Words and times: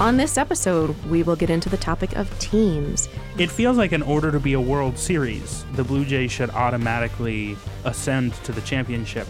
On 0.00 0.16
this 0.16 0.38
episode, 0.38 0.94
we 1.06 1.24
will 1.24 1.34
get 1.34 1.50
into 1.50 1.68
the 1.68 1.76
topic 1.76 2.14
of 2.14 2.38
teams. 2.38 3.08
It 3.36 3.50
feels 3.50 3.76
like 3.76 3.90
in 3.90 4.00
order 4.00 4.30
to 4.30 4.38
be 4.38 4.52
a 4.52 4.60
World 4.60 4.96
Series, 4.96 5.64
the 5.72 5.82
Blue 5.82 6.04
Jays 6.04 6.30
should 6.30 6.50
automatically 6.50 7.56
ascend 7.84 8.34
to 8.44 8.52
the 8.52 8.60
championship 8.60 9.26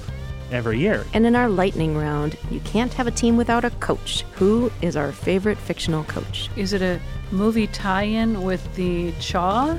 every 0.53 0.79
year. 0.79 1.07
And 1.15 1.25
in 1.25 1.35
our 1.35 1.49
lightning 1.49 1.97
round, 1.97 2.37
you 2.51 2.61
can't 2.61 2.93
have 2.93 3.07
a 3.07 3.11
team 3.11 3.39
without 3.39 3.65
a 3.65 3.71
coach. 3.71 4.25
Who 4.33 4.71
is 4.83 4.95
our 4.95 5.11
favorite 5.11 5.57
fictional 5.57 6.05
coach? 6.05 6.51
Is 6.55 6.75
it 6.75 6.83
a 6.83 7.01
movie 7.31 7.69
tie 7.69 8.03
in 8.03 8.43
with 8.43 8.75
the 8.75 9.13
Chaw? 9.21 9.75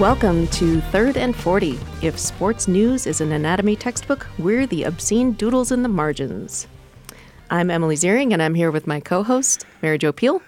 Welcome 0.00 0.46
to 0.46 0.80
Third 0.80 1.18
and 1.18 1.36
40. 1.36 1.78
If 2.00 2.18
sports 2.18 2.66
news 2.66 3.06
is 3.06 3.20
an 3.20 3.32
anatomy 3.32 3.76
textbook, 3.76 4.26
we're 4.38 4.66
the 4.66 4.84
obscene 4.84 5.32
doodles 5.32 5.72
in 5.72 5.82
the 5.82 5.90
margins. 5.90 6.66
I'm 7.50 7.70
Emily 7.70 7.96
Ziering, 7.96 8.32
and 8.32 8.42
I'm 8.42 8.54
here 8.54 8.70
with 8.70 8.86
my 8.86 9.00
co 9.00 9.22
host, 9.22 9.66
Mary 9.82 9.98
Jo 9.98 10.10
Peel 10.10 10.40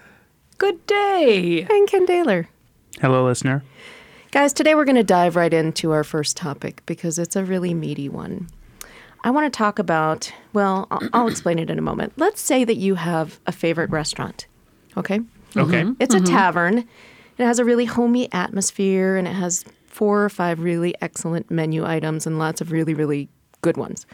Good 0.57 0.83
day. 0.87 1.67
and 1.69 1.87
Ken 1.87 2.03
Daler. 2.05 2.49
Hello, 2.99 3.23
listener. 3.25 3.63
Guys, 4.31 4.53
today 4.53 4.73
we're 4.73 4.85
going 4.85 4.95
to 4.95 5.03
dive 5.03 5.35
right 5.35 5.53
into 5.53 5.91
our 5.91 6.03
first 6.03 6.35
topic 6.35 6.81
because 6.87 7.19
it's 7.19 7.35
a 7.35 7.45
really 7.45 7.75
meaty 7.75 8.09
one. 8.09 8.47
I 9.23 9.29
want 9.29 9.53
to 9.53 9.55
talk 9.55 9.77
about, 9.77 10.33
well, 10.53 10.87
I'll, 10.89 11.09
I'll 11.13 11.27
explain 11.27 11.59
it 11.59 11.69
in 11.69 11.77
a 11.77 11.83
moment. 11.83 12.13
Let's 12.17 12.41
say 12.41 12.63
that 12.63 12.77
you 12.77 12.95
have 12.95 13.39
a 13.45 13.51
favorite 13.51 13.91
restaurant, 13.91 14.47
okay? 14.97 15.19
Okay. 15.55 15.85
It's 15.99 16.15
a 16.15 16.17
mm-hmm. 16.17 16.25
tavern. 16.25 16.87
It 17.37 17.43
has 17.43 17.59
a 17.59 17.65
really 17.65 17.85
homey 17.85 18.31
atmosphere 18.31 19.15
and 19.17 19.27
it 19.27 19.33
has 19.33 19.65
four 19.87 20.23
or 20.23 20.29
five 20.29 20.59
really 20.59 20.95
excellent 21.01 21.49
menu 21.49 21.85
items 21.85 22.25
and 22.25 22.39
lots 22.39 22.61
of 22.61 22.71
really, 22.71 22.93
really 22.93 23.29
good 23.61 23.77
ones. 23.77 24.05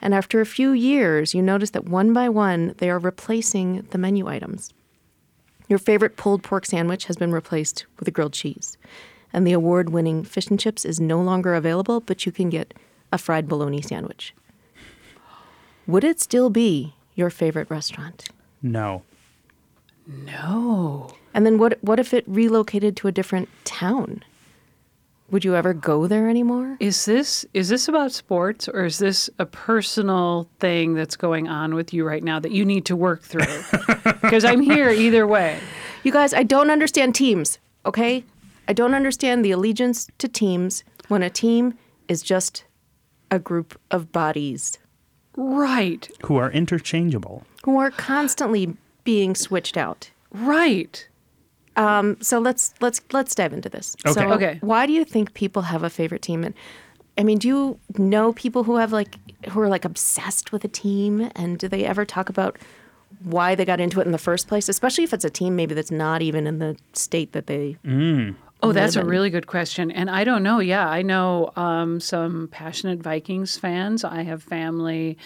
And 0.00 0.14
after 0.14 0.40
a 0.40 0.46
few 0.46 0.72
years, 0.72 1.34
you 1.34 1.42
notice 1.42 1.70
that 1.70 1.84
one 1.84 2.12
by 2.12 2.28
one, 2.28 2.74
they 2.78 2.90
are 2.90 2.98
replacing 2.98 3.86
the 3.90 3.98
menu 3.98 4.26
items. 4.26 4.72
Your 5.68 5.78
favorite 5.78 6.16
pulled 6.16 6.42
pork 6.42 6.66
sandwich 6.66 7.06
has 7.06 7.16
been 7.16 7.32
replaced 7.32 7.86
with 7.98 8.08
a 8.08 8.10
grilled 8.10 8.32
cheese. 8.32 8.76
And 9.32 9.46
the 9.46 9.52
award 9.52 9.90
winning 9.90 10.24
fish 10.24 10.48
and 10.48 10.60
chips 10.60 10.84
is 10.84 11.00
no 11.00 11.20
longer 11.22 11.54
available, 11.54 12.00
but 12.00 12.26
you 12.26 12.32
can 12.32 12.50
get 12.50 12.74
a 13.12 13.16
fried 13.16 13.48
bologna 13.48 13.80
sandwich. 13.80 14.34
Would 15.86 16.04
it 16.04 16.20
still 16.20 16.50
be 16.50 16.94
your 17.14 17.30
favorite 17.30 17.70
restaurant? 17.70 18.28
No. 18.60 19.02
No. 20.06 21.10
And 21.34 21.46
then 21.46 21.58
what 21.58 21.78
what 21.82 21.98
if 21.98 22.12
it 22.14 22.24
relocated 22.26 22.96
to 22.98 23.08
a 23.08 23.12
different 23.12 23.48
town? 23.64 24.22
Would 25.30 25.46
you 25.46 25.54
ever 25.56 25.72
go 25.72 26.06
there 26.06 26.28
anymore? 26.28 26.76
Is 26.78 27.06
this 27.06 27.46
is 27.54 27.68
this 27.70 27.88
about 27.88 28.12
sports 28.12 28.68
or 28.68 28.84
is 28.84 28.98
this 28.98 29.30
a 29.38 29.46
personal 29.46 30.46
thing 30.60 30.94
that's 30.94 31.16
going 31.16 31.48
on 31.48 31.74
with 31.74 31.94
you 31.94 32.04
right 32.06 32.22
now 32.22 32.38
that 32.38 32.52
you 32.52 32.64
need 32.64 32.84
to 32.86 32.96
work 32.96 33.22
through? 33.22 33.46
Because 34.22 34.44
I'm 34.44 34.60
here 34.60 34.88
either 34.90 35.26
way. 35.26 35.58
You 36.04 36.12
guys, 36.12 36.32
I 36.32 36.42
don't 36.42 36.70
understand 36.70 37.14
teams, 37.14 37.58
okay? 37.84 38.24
I 38.68 38.72
don't 38.72 38.94
understand 38.94 39.44
the 39.44 39.50
allegiance 39.50 40.08
to 40.18 40.28
teams 40.28 40.84
when 41.08 41.22
a 41.22 41.30
team 41.30 41.74
is 42.08 42.22
just 42.22 42.64
a 43.30 43.38
group 43.38 43.78
of 43.90 44.12
bodies 44.12 44.78
Right. 45.36 46.08
Who 46.24 46.36
are 46.36 46.50
interchangeable. 46.50 47.44
who 47.64 47.78
are 47.78 47.90
constantly 47.90 48.76
being 49.04 49.34
switched 49.34 49.76
out. 49.76 50.10
Right. 50.30 51.08
Um, 51.76 52.16
so 52.20 52.38
let's 52.38 52.74
let's 52.80 53.00
let's 53.12 53.34
dive 53.34 53.52
into 53.52 53.68
this. 53.68 53.96
Okay. 54.06 54.12
So 54.12 54.32
Okay. 54.32 54.58
Why 54.60 54.86
do 54.86 54.92
you 54.92 55.04
think 55.04 55.34
people 55.34 55.62
have 55.62 55.82
a 55.82 55.90
favorite 55.90 56.22
team? 56.22 56.44
And 56.44 56.54
I 57.18 57.24
mean, 57.24 57.38
do 57.38 57.48
you 57.48 57.80
know 57.98 58.32
people 58.32 58.64
who 58.64 58.76
have 58.76 58.92
like 58.92 59.16
who 59.50 59.60
are 59.60 59.68
like 59.68 59.84
obsessed 59.84 60.52
with 60.52 60.64
a 60.64 60.68
team? 60.68 61.30
And 61.34 61.58
do 61.58 61.68
they 61.68 61.84
ever 61.84 62.04
talk 62.04 62.28
about 62.28 62.58
why 63.22 63.54
they 63.54 63.64
got 63.64 63.80
into 63.80 64.00
it 64.00 64.06
in 64.06 64.12
the 64.12 64.18
first 64.18 64.48
place? 64.48 64.68
Especially 64.68 65.04
if 65.04 65.12
it's 65.12 65.24
a 65.24 65.30
team 65.30 65.56
maybe 65.56 65.74
that's 65.74 65.90
not 65.90 66.22
even 66.22 66.46
in 66.46 66.58
the 66.58 66.76
state 66.92 67.32
that 67.32 67.46
they. 67.46 67.76
Oh, 68.64 68.72
that's 68.72 68.94
a 68.94 69.04
really 69.04 69.28
good 69.28 69.48
question. 69.48 69.90
And 69.90 70.08
I 70.08 70.22
don't 70.22 70.44
know. 70.44 70.60
Yeah, 70.60 70.88
I 70.88 71.02
know 71.02 71.50
um, 71.56 71.98
some 71.98 72.46
passionate 72.52 73.00
Vikings 73.00 73.56
fans. 73.56 74.04
I 74.04 74.22
have 74.22 74.40
family 74.40 75.18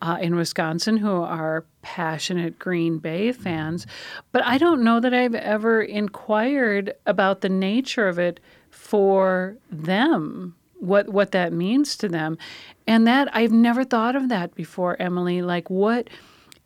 uh, 0.00 0.18
in 0.20 0.36
Wisconsin 0.36 0.96
who 0.96 1.22
are 1.22 1.64
passionate 1.82 2.58
Green 2.58 2.98
Bay 2.98 3.32
fans. 3.32 3.86
But 4.32 4.44
I 4.44 4.58
don't 4.58 4.82
know 4.82 5.00
that 5.00 5.14
I've 5.14 5.34
ever 5.34 5.82
inquired 5.82 6.94
about 7.06 7.40
the 7.40 7.48
nature 7.48 8.08
of 8.08 8.18
it 8.18 8.40
for 8.70 9.56
them, 9.70 10.54
what, 10.78 11.08
what 11.08 11.32
that 11.32 11.52
means 11.52 11.96
to 11.96 12.08
them. 12.08 12.38
And 12.86 13.06
that 13.06 13.28
I've 13.34 13.52
never 13.52 13.84
thought 13.84 14.16
of 14.16 14.28
that 14.28 14.54
before, 14.54 14.96
Emily. 15.00 15.42
Like, 15.42 15.68
what 15.68 16.08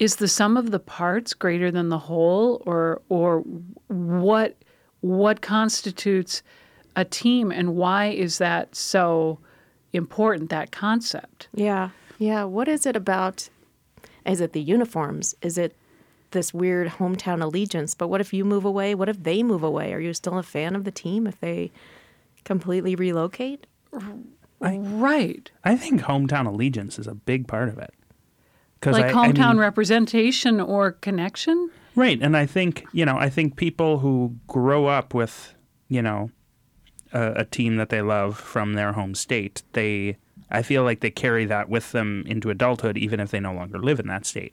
is 0.03 0.17
the 0.17 0.29
sum 0.29 0.57
of 0.57 0.73
the 0.73 0.81
parts 0.81 1.33
greater 1.33 1.71
than 1.71 1.89
the 1.89 1.99
whole 1.99 2.61
or 2.67 3.01
or 3.09 3.41
what 3.87 4.57
what 5.01 5.41
constitutes 5.43 6.43
a 6.97 7.05
team 7.05 7.53
and 7.53 7.77
why 7.77 8.07
is 8.07 8.39
that 8.39 8.75
so 8.75 9.39
important 9.93 10.51
that 10.51 10.73
concept 10.73 11.47
Yeah, 11.55 11.91
yeah. 12.19 12.45
What 12.45 12.69
is 12.69 12.87
it 12.87 12.97
about? 12.97 13.49
Is 14.25 14.41
it 14.41 14.53
the 14.53 14.61
uniforms? 14.63 15.35
Is 15.43 15.59
it 15.59 15.77
this 16.31 16.55
weird 16.55 16.89
hometown 16.89 17.43
allegiance? 17.43 17.95
But 17.95 18.09
what 18.09 18.21
if 18.21 18.33
you 18.33 18.45
move 18.45 18.65
away? 18.65 18.95
What 18.95 19.09
if 19.09 19.23
they 19.23 19.43
move 19.43 19.63
away? 19.63 19.93
Are 19.93 20.01
you 20.01 20.15
still 20.15 20.39
a 20.39 20.43
fan 20.43 20.75
of 20.77 20.85
the 20.85 20.91
team 20.91 21.27
if 21.27 21.39
they 21.41 21.71
completely 22.45 22.95
relocate? 22.95 23.67
right 24.61 25.51
I 25.65 25.77
think 25.77 26.03
hometown 26.03 26.47
allegiance 26.47 26.99
is 26.99 27.07
a 27.07 27.15
big 27.15 27.47
part 27.49 27.69
of 27.69 27.79
it. 27.79 27.93
like 28.87 29.05
I- 29.07 29.09
I 29.09 29.13
hometown 29.13 29.51
mean- 29.53 29.59
representation 29.59 30.61
or 30.61 30.93
connection 30.93 31.71
Right, 31.95 32.19
and 32.23 32.35
I 32.39 32.47
think 32.47 32.87
you 32.93 33.05
know, 33.05 33.19
I 33.19 33.29
think 33.29 33.57
people 33.57 33.99
who 33.99 34.37
grow 34.47 34.87
up 34.87 35.13
with 35.13 35.55
you 35.89 36.01
know 36.01 36.31
a, 37.13 37.33
a 37.41 37.45
team 37.45 37.77
that 37.77 37.91
they 37.91 38.01
love 38.01 38.39
from 38.39 38.73
their 38.75 38.93
home 38.93 39.15
state, 39.15 39.63
they 39.75 40.17
I 40.51 40.63
feel 40.63 40.83
like 40.85 41.01
they 41.01 41.11
carry 41.11 41.47
that 41.47 41.69
with 41.69 41.93
them 41.93 42.25
into 42.27 42.51
adulthood, 42.51 42.99
even 42.99 43.21
if 43.21 43.31
they 43.31 43.41
no 43.41 43.53
longer 43.55 43.79
live 43.79 43.99
in 44.01 44.07
that 44.09 44.27
state. 44.27 44.53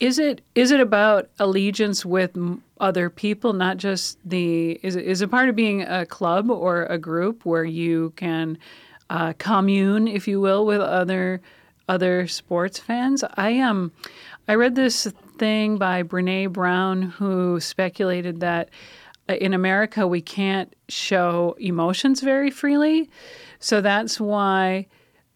is 0.00 0.18
it 0.18 0.40
is 0.54 0.70
it 0.70 0.80
about 0.80 1.28
allegiance 1.38 2.04
with 2.04 2.36
other 2.80 3.10
people 3.10 3.52
not 3.52 3.76
just 3.76 4.18
the 4.24 4.72
is 4.82 4.96
it, 4.96 5.04
is 5.04 5.20
it 5.20 5.30
part 5.30 5.48
of 5.48 5.54
being 5.54 5.82
a 5.82 6.06
club 6.06 6.50
or 6.50 6.84
a 6.86 6.98
group 6.98 7.44
where 7.44 7.64
you 7.64 8.12
can 8.16 8.56
uh, 9.10 9.32
commune 9.38 10.08
if 10.08 10.26
you 10.26 10.40
will 10.40 10.64
with 10.64 10.80
other 10.80 11.40
other 11.88 12.26
sports 12.26 12.78
fans 12.78 13.22
i 13.36 13.58
um 13.60 13.92
i 14.48 14.54
read 14.54 14.74
this 14.74 15.06
thing 15.38 15.76
by 15.76 16.02
brene 16.02 16.50
brown 16.50 17.02
who 17.02 17.60
speculated 17.60 18.40
that 18.40 18.70
uh, 19.28 19.34
in 19.34 19.52
america 19.52 20.06
we 20.06 20.22
can't 20.22 20.74
show 20.88 21.54
emotions 21.58 22.20
very 22.22 22.50
freely 22.50 23.10
so 23.60 23.80
that's 23.80 24.20
why 24.20 24.86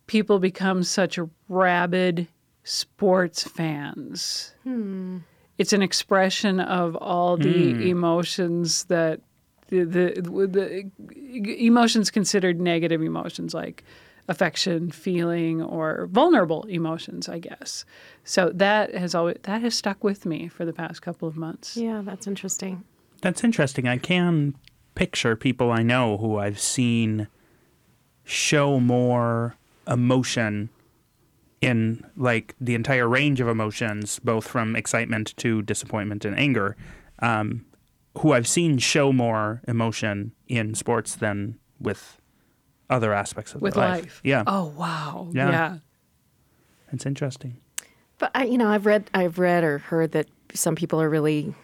people 0.06 0.38
become 0.38 0.82
such 0.82 1.18
rabid 1.48 2.26
sports 2.64 3.44
fans 3.44 4.54
hmm. 4.64 5.18
it's 5.58 5.72
an 5.72 5.82
expression 5.82 6.58
of 6.60 6.96
all 6.96 7.36
the 7.36 7.72
hmm. 7.72 7.82
emotions 7.82 8.84
that 8.84 9.20
the, 9.68 9.84
the 9.84 10.90
the 11.02 11.66
emotions 11.66 12.10
considered 12.10 12.60
negative 12.60 13.02
emotions 13.02 13.54
like 13.54 13.82
affection, 14.28 14.91
feeling, 14.91 15.62
or 15.62 16.08
vulnerable 16.10 16.64
emotions, 16.64 17.28
I 17.28 17.38
guess. 17.38 17.84
So 18.24 18.50
that 18.54 18.94
has 18.94 19.14
always 19.14 19.36
that 19.42 19.60
has 19.62 19.74
stuck 19.74 20.02
with 20.02 20.26
me 20.26 20.48
for 20.48 20.64
the 20.64 20.72
past 20.72 21.02
couple 21.02 21.28
of 21.28 21.36
months. 21.36 21.76
Yeah, 21.76 22.02
that's 22.04 22.26
interesting. 22.26 22.84
That's 23.20 23.44
interesting. 23.44 23.88
I 23.88 23.98
can 23.98 24.54
picture 24.94 25.36
people 25.36 25.70
I 25.70 25.82
know 25.82 26.18
who 26.18 26.38
I've 26.38 26.60
seen 26.60 27.28
show 28.24 28.80
more 28.80 29.56
emotion 29.86 30.71
in 31.60 32.04
like 32.16 32.54
the 32.60 32.74
entire 32.74 33.09
range 33.09 33.41
of 33.41 33.48
emotions, 33.48 34.18
both 34.18 34.47
from 34.47 34.76
excitement 34.76 35.34
to 35.38 35.62
disappointment 35.62 36.24
and 36.24 36.38
anger, 36.38 36.76
um, 37.21 37.65
who 38.18 38.32
I've 38.32 38.47
seen 38.47 38.78
show 38.78 39.12
more 39.12 39.62
emotion 39.66 40.32
in 40.47 40.74
sports 40.74 41.15
than 41.15 41.59
with 41.80 42.21
other 42.91 43.12
aspects 43.12 43.54
of 43.54 43.62
With 43.62 43.74
their 43.74 43.88
life. 43.88 44.21
Yeah, 44.22 44.44
Oh 44.47 44.72
wow. 44.77 45.28
Yeah. 45.32 45.50
yeah. 45.50 45.78
it's 46.92 47.06
interesting. 47.06 47.56
But 48.18 48.30
I, 48.34 48.44
you 48.44 48.59
know, 48.59 48.68
I've 48.68 48.86
read, 48.86 49.10
I've 49.15 49.38
read 49.38 49.65
or 49.65 49.78
heard 49.78 50.12
that 50.12 50.28
some 50.53 50.77
people 50.77 51.00
are 51.00 51.09
really, 51.10 51.54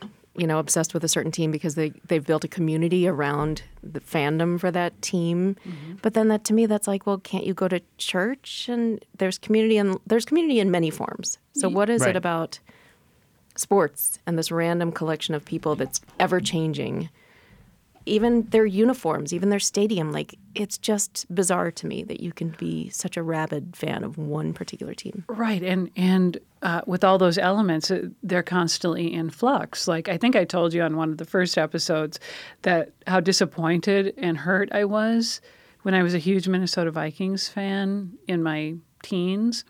you 0.40 0.46
know, 0.46 0.58
obsessed 0.58 0.94
with 0.94 1.04
a 1.04 1.08
certain 1.08 1.30
team 1.30 1.50
because 1.50 1.74
they 1.74 1.90
they've 2.08 2.24
built 2.24 2.44
a 2.44 2.48
community 2.48 3.06
around 3.06 3.62
the 3.82 4.00
fandom 4.00 4.58
for 4.58 4.70
that 4.70 5.00
team. 5.02 5.56
Mm-hmm. 5.68 5.94
But 6.02 6.14
then 6.14 6.28
that 6.28 6.44
to 6.44 6.54
me, 6.54 6.66
that's 6.66 6.88
like, 6.88 7.06
well, 7.06 7.18
can't 7.18 7.44
you 7.44 7.52
go 7.54 7.68
to 7.68 7.80
church 7.98 8.68
and 8.68 9.04
there's 9.18 9.38
community 9.38 9.76
and 9.76 9.98
there's 10.06 10.24
community 10.24 10.58
in 10.58 10.70
many 10.70 10.90
forms. 10.90 11.38
So 11.52 11.68
what 11.68 11.90
is 11.90 12.00
Right. 12.00 12.10
it 12.10 12.16
about 12.16 12.58
sports 13.56 14.18
and 14.26 14.38
this 14.38 14.50
random 14.50 14.92
collection 14.92 15.34
of 15.34 15.44
people 15.44 15.76
that's 15.76 16.00
ever 16.18 16.40
changing 16.40 17.10
even 18.06 18.42
their 18.50 18.66
uniforms, 18.66 19.32
even 19.32 19.50
their 19.50 19.60
stadium. 19.60 20.12
Like 20.12 20.36
it's 20.54 20.78
just 20.78 21.26
bizarre 21.34 21.70
to 21.70 21.86
me 21.86 22.02
that 22.04 22.20
you 22.20 22.32
can 22.32 22.54
be 22.58 22.88
such 22.90 23.16
a 23.16 23.22
rabid 23.22 23.76
fan 23.76 24.04
of 24.04 24.18
one 24.18 24.52
particular 24.52 24.94
team. 24.94 25.24
Right, 25.28 25.62
and 25.62 25.90
and 25.96 26.38
uh, 26.62 26.82
with 26.86 27.04
all 27.04 27.18
those 27.18 27.38
elements, 27.38 27.90
uh, 27.90 28.08
they're 28.22 28.42
constantly 28.42 29.12
in 29.12 29.30
flux. 29.30 29.86
Like 29.86 30.08
I 30.08 30.16
think 30.16 30.36
I 30.36 30.44
told 30.44 30.72
you 30.72 30.82
on 30.82 30.96
one 30.96 31.10
of 31.10 31.18
the 31.18 31.24
first 31.24 31.58
episodes 31.58 32.18
that 32.62 32.92
how 33.06 33.20
disappointed 33.20 34.14
and 34.16 34.38
hurt 34.38 34.70
I 34.72 34.84
was 34.84 35.40
when 35.82 35.94
I 35.94 36.02
was 36.02 36.14
a 36.14 36.18
huge 36.18 36.48
Minnesota 36.48 36.90
Vikings 36.90 37.48
fan 37.48 38.12
in 38.26 38.42
my 38.42 38.74
teens, 39.02 39.64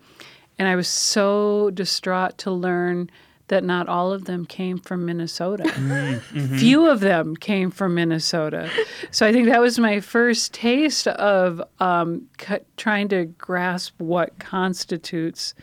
and 0.57 0.67
I 0.67 0.75
was 0.75 0.87
so 0.87 1.71
distraught 1.71 2.37
to 2.39 2.51
learn 2.51 3.09
that 3.51 3.65
not 3.65 3.89
all 3.89 4.13
of 4.13 4.23
them 4.23 4.45
came 4.45 4.77
from 4.77 5.05
Minnesota. 5.05 5.63
Mm-hmm. 5.63 6.57
Few 6.57 6.87
of 6.89 7.01
them 7.01 7.35
came 7.35 7.69
from 7.69 7.95
Minnesota. 7.95 8.69
So 9.11 9.27
I 9.27 9.33
think 9.33 9.49
that 9.49 9.59
was 9.59 9.77
my 9.77 9.99
first 9.99 10.53
taste 10.53 11.05
of 11.07 11.61
um, 11.81 12.29
cu- 12.37 12.63
trying 12.77 13.09
to 13.09 13.25
grasp 13.25 13.93
what 13.99 14.39
constitutes 14.39 15.53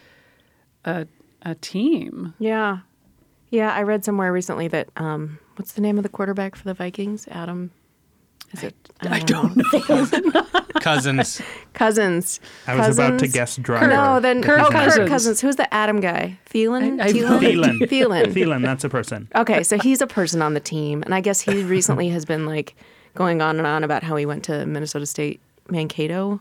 a, 0.85 1.06
a 1.40 1.55
team. 1.55 2.35
Yeah. 2.38 2.81
Yeah, 3.49 3.73
I 3.73 3.82
read 3.85 4.05
somewhere 4.05 4.34
recently 4.34 4.69
that 4.69 4.91
um, 4.96 5.38
what's 5.56 5.73
the 5.73 5.81
name 5.81 5.96
of 5.96 6.02
the 6.02 6.11
quarterback 6.11 6.56
for 6.56 6.64
the 6.64 6.75
Vikings? 6.75 7.26
Adam. 7.29 7.70
Is 8.52 8.62
it? 8.64 8.74
I 9.02 9.18
don't 9.20 9.56
know. 9.56 10.42
Cousins. 10.80 11.40
Cousins. 11.74 12.40
I 12.66 12.76
was 12.76 12.98
about 12.98 13.18
to 13.20 13.28
guess 13.28 13.56
driver. 13.56 13.88
No, 13.88 14.20
then 14.20 14.42
Kirk 14.42 14.60
oh, 14.60 14.64
Kirk 14.64 14.72
Cousins. 14.72 15.08
Cousins. 15.08 15.40
Who's 15.40 15.56
the 15.56 15.72
Adam 15.72 16.00
guy? 16.00 16.38
Thielen. 16.50 17.00
I- 17.00 17.06
I- 17.06 17.12
Thielen. 17.12 17.40
Thielen. 17.40 17.78
Thielen. 17.88 18.24
Thielen, 18.34 18.62
that's 18.64 18.84
a 18.84 18.88
person. 18.88 19.28
Okay, 19.34 19.62
so 19.62 19.78
he's 19.78 20.00
a 20.00 20.06
person 20.06 20.40
on 20.42 20.54
the 20.54 20.60
team, 20.60 21.02
and 21.02 21.14
I 21.14 21.20
guess 21.20 21.40
he 21.40 21.62
recently 21.64 22.08
has 22.08 22.24
been 22.24 22.46
like 22.46 22.74
going 23.14 23.42
on 23.42 23.58
and 23.58 23.66
on 23.66 23.84
about 23.84 24.02
how 24.02 24.16
he 24.16 24.24
went 24.26 24.44
to 24.44 24.64
Minnesota 24.66 25.06
State 25.06 25.40
Mankato, 25.68 26.40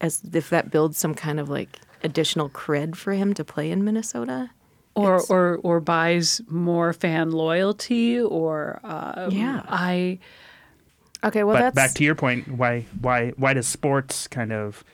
as 0.00 0.22
if 0.32 0.50
that 0.50 0.70
builds 0.70 0.98
some 0.98 1.14
kind 1.14 1.38
of 1.38 1.48
like 1.48 1.78
additional 2.02 2.48
cred 2.50 2.96
for 2.96 3.12
him 3.12 3.34
to 3.34 3.44
play 3.44 3.70
in 3.70 3.84
Minnesota. 3.84 4.50
or 4.94 5.16
It's- 5.16 5.30
or 5.30 5.60
or 5.62 5.80
buys 5.80 6.40
more 6.48 6.92
fan 6.92 7.30
loyalty 7.30 8.18
or 8.20 8.80
uh, 8.82 9.28
Yeah. 9.30 9.62
I 9.68 10.18
Okay, 11.24 11.44
well 11.44 11.56
but 11.56 11.60
that's 11.60 11.74
back 11.74 11.94
to 11.94 12.04
your 12.04 12.14
point, 12.14 12.48
why 12.48 12.84
why 13.00 13.30
why 13.36 13.54
does 13.54 13.66
sports 13.66 14.28
kind 14.28 14.52
of 14.52 14.84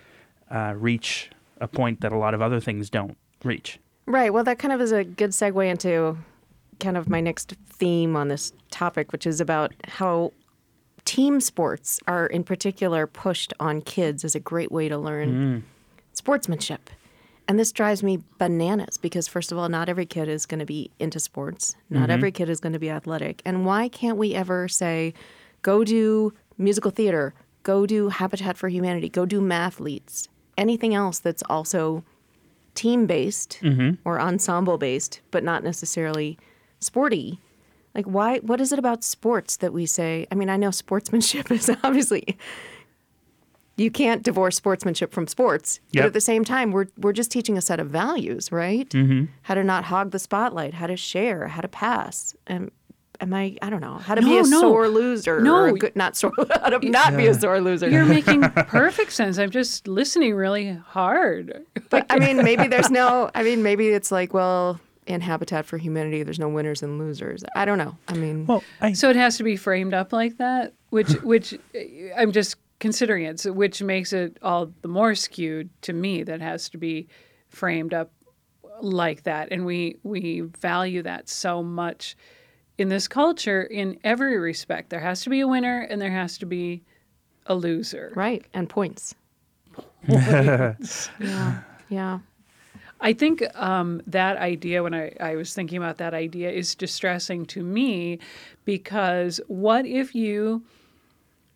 uh, 0.50 0.74
reach 0.76 1.30
a 1.60 1.68
point 1.68 2.00
that 2.00 2.12
a 2.12 2.16
lot 2.16 2.34
of 2.34 2.42
other 2.42 2.60
things 2.60 2.90
don't 2.90 3.16
reach? 3.44 3.78
Right. 4.06 4.32
Well, 4.32 4.44
that 4.44 4.58
kind 4.58 4.72
of 4.72 4.80
is 4.80 4.92
a 4.92 5.04
good 5.04 5.30
segue 5.30 5.68
into 5.68 6.16
kind 6.80 6.96
of 6.96 7.08
my 7.08 7.20
next 7.20 7.54
theme 7.68 8.16
on 8.16 8.28
this 8.28 8.52
topic, 8.70 9.12
which 9.12 9.26
is 9.26 9.40
about 9.40 9.72
how 9.86 10.32
team 11.04 11.40
sports 11.40 12.00
are 12.06 12.26
in 12.26 12.44
particular 12.44 13.06
pushed 13.06 13.52
on 13.60 13.80
kids 13.82 14.24
as 14.24 14.34
a 14.34 14.40
great 14.40 14.72
way 14.72 14.88
to 14.88 14.98
learn 14.98 15.64
sportsmanship. 16.12 16.90
And 17.48 17.58
this 17.58 17.72
drives 17.72 18.02
me 18.04 18.22
bananas 18.38 18.96
because, 18.98 19.26
first 19.26 19.50
of 19.50 19.58
all, 19.58 19.68
not 19.68 19.88
every 19.88 20.06
kid 20.06 20.28
is 20.28 20.46
going 20.46 20.60
to 20.60 20.66
be 20.66 20.90
into 20.98 21.18
sports. 21.18 21.74
Not 21.90 22.08
every 22.08 22.30
kid 22.30 22.48
is 22.48 22.60
going 22.60 22.72
to 22.72 22.78
be 22.78 22.88
athletic. 22.88 23.42
And 23.44 23.66
why 23.66 23.88
can't 23.88 24.16
we 24.16 24.34
ever 24.34 24.68
say, 24.68 25.12
go 25.62 25.84
do 25.84 26.32
musical 26.58 26.90
theater, 26.90 27.34
go 27.62 27.86
do 27.86 28.08
Habitat 28.08 28.56
for 28.56 28.68
Humanity, 28.68 29.08
go 29.08 29.26
do 29.26 29.40
mathletes, 29.40 30.28
anything 30.58 30.94
else 30.94 31.18
that's 31.18 31.42
also 31.48 32.04
team 32.74 33.06
based 33.06 33.60
or 34.04 34.20
ensemble 34.20 34.78
based, 34.78 35.20
but 35.30 35.44
not 35.44 35.62
necessarily 35.64 36.38
sporty. 36.80 37.40
Like 37.94 38.06
why 38.06 38.38
what 38.38 38.60
is 38.60 38.72
it 38.72 38.78
about 38.78 39.04
sports 39.04 39.56
that 39.58 39.72
we 39.72 39.86
say 39.86 40.26
I 40.30 40.34
mean, 40.34 40.48
I 40.48 40.56
know 40.56 40.70
sportsmanship 40.70 41.50
is 41.50 41.70
obviously 41.82 42.38
you 43.76 43.90
can't 43.90 44.22
divorce 44.22 44.56
sportsmanship 44.56 45.12
from 45.12 45.26
sports. 45.26 45.80
But 46.02 46.06
at 46.08 46.12
the 46.12 46.20
same 46.20 46.44
time, 46.44 46.72
we're 46.72 46.86
we're 46.98 47.12
just 47.12 47.30
teaching 47.30 47.56
a 47.56 47.62
set 47.62 47.80
of 47.80 47.88
values, 47.88 48.52
right? 48.52 48.88
Mm-hmm. 48.90 49.26
How 49.42 49.54
to 49.54 49.64
not 49.64 49.84
hog 49.84 50.10
the 50.10 50.18
spotlight, 50.18 50.74
how 50.74 50.86
to 50.86 50.96
share, 50.96 51.48
how 51.48 51.60
to 51.62 51.68
pass. 51.68 52.36
And 52.46 52.70
am 53.22 53.32
I 53.32 53.56
I 53.62 53.70
don't 53.70 53.80
know, 53.80 53.98
how 53.98 54.14
to 54.14 54.20
be 54.20 54.36
a 54.38 54.42
no. 54.42 54.60
sore 54.60 54.88
loser 54.88 55.40
No. 55.40 55.54
or 55.56 55.68
a 55.68 55.72
good 55.72 55.96
not 55.96 56.16
sore 56.16 56.32
how 56.50 56.68
to 56.70 56.78
not 56.90 57.16
be 57.16 57.26
a 57.28 57.34
sore 57.34 57.60
loser. 57.60 57.88
you're 57.88 58.04
making 58.18 58.42
perfect 58.42 59.12
sense. 59.12 59.38
I'm 59.38 59.50
just 59.50 59.88
listening 59.88 60.34
really 60.34 60.72
hard. 60.72 61.64
But 61.88 62.06
I 62.10 62.18
mean, 62.18 62.38
maybe 62.44 62.66
there's 62.68 62.90
no. 62.90 63.30
I 63.34 63.42
mean, 63.42 63.62
maybe 63.62 63.88
it's 63.88 64.10
like, 64.12 64.34
well, 64.34 64.80
in 65.06 65.20
Habitat 65.20 65.66
for 65.66 65.78
Humanity, 65.78 66.22
there's 66.22 66.38
no 66.38 66.48
winners 66.48 66.82
and 66.82 66.98
losers. 66.98 67.42
I 67.56 67.64
don't 67.64 67.78
know. 67.78 67.96
I 68.08 68.14
mean, 68.14 68.46
Well, 68.46 68.62
I 68.80 68.92
So 68.92 69.08
it 69.10 69.16
has 69.16 69.36
to 69.38 69.44
be 69.44 69.56
framed 69.56 69.94
up 69.94 70.12
like 70.12 70.36
that, 70.38 70.74
which 70.90 71.08
which 71.22 71.58
I'm 72.16 72.32
just 72.32 72.56
considering 72.80 73.24
it, 73.24 73.38
so 73.40 73.52
which 73.52 73.82
makes 73.82 74.12
it 74.12 74.38
all 74.42 74.72
the 74.82 74.88
more 74.88 75.14
skewed 75.14 75.70
to 75.82 75.92
me. 75.92 76.22
That 76.24 76.40
has 76.40 76.68
to 76.70 76.78
be 76.78 77.08
framed 77.48 77.94
up 77.94 78.10
like 78.80 79.22
that, 79.24 79.52
and 79.52 79.64
we 79.64 79.96
we 80.02 80.40
value 80.40 81.02
that 81.02 81.28
so 81.28 81.62
much 81.62 82.16
in 82.78 82.88
this 82.88 83.08
culture 83.08 83.62
in 83.62 83.98
every 84.04 84.38
respect. 84.38 84.90
There 84.90 85.00
has 85.00 85.22
to 85.22 85.30
be 85.30 85.40
a 85.40 85.48
winner, 85.48 85.80
and 85.80 86.00
there 86.00 86.10
has 86.10 86.38
to 86.38 86.46
be 86.46 86.82
a 87.46 87.54
loser. 87.54 88.12
right 88.14 88.44
and 88.54 88.68
points. 88.68 89.14
yeah, 90.08 90.74
yeah. 91.88 92.18
I 93.00 93.12
think 93.12 93.42
um, 93.56 94.00
that 94.06 94.36
idea, 94.36 94.82
when 94.82 94.94
I, 94.94 95.12
I 95.18 95.34
was 95.34 95.54
thinking 95.54 95.76
about 95.76 95.98
that 95.98 96.14
idea, 96.14 96.50
is 96.50 96.74
distressing 96.76 97.46
to 97.46 97.62
me 97.64 98.20
because 98.64 99.40
what 99.48 99.86
if 99.86 100.14
you, 100.14 100.62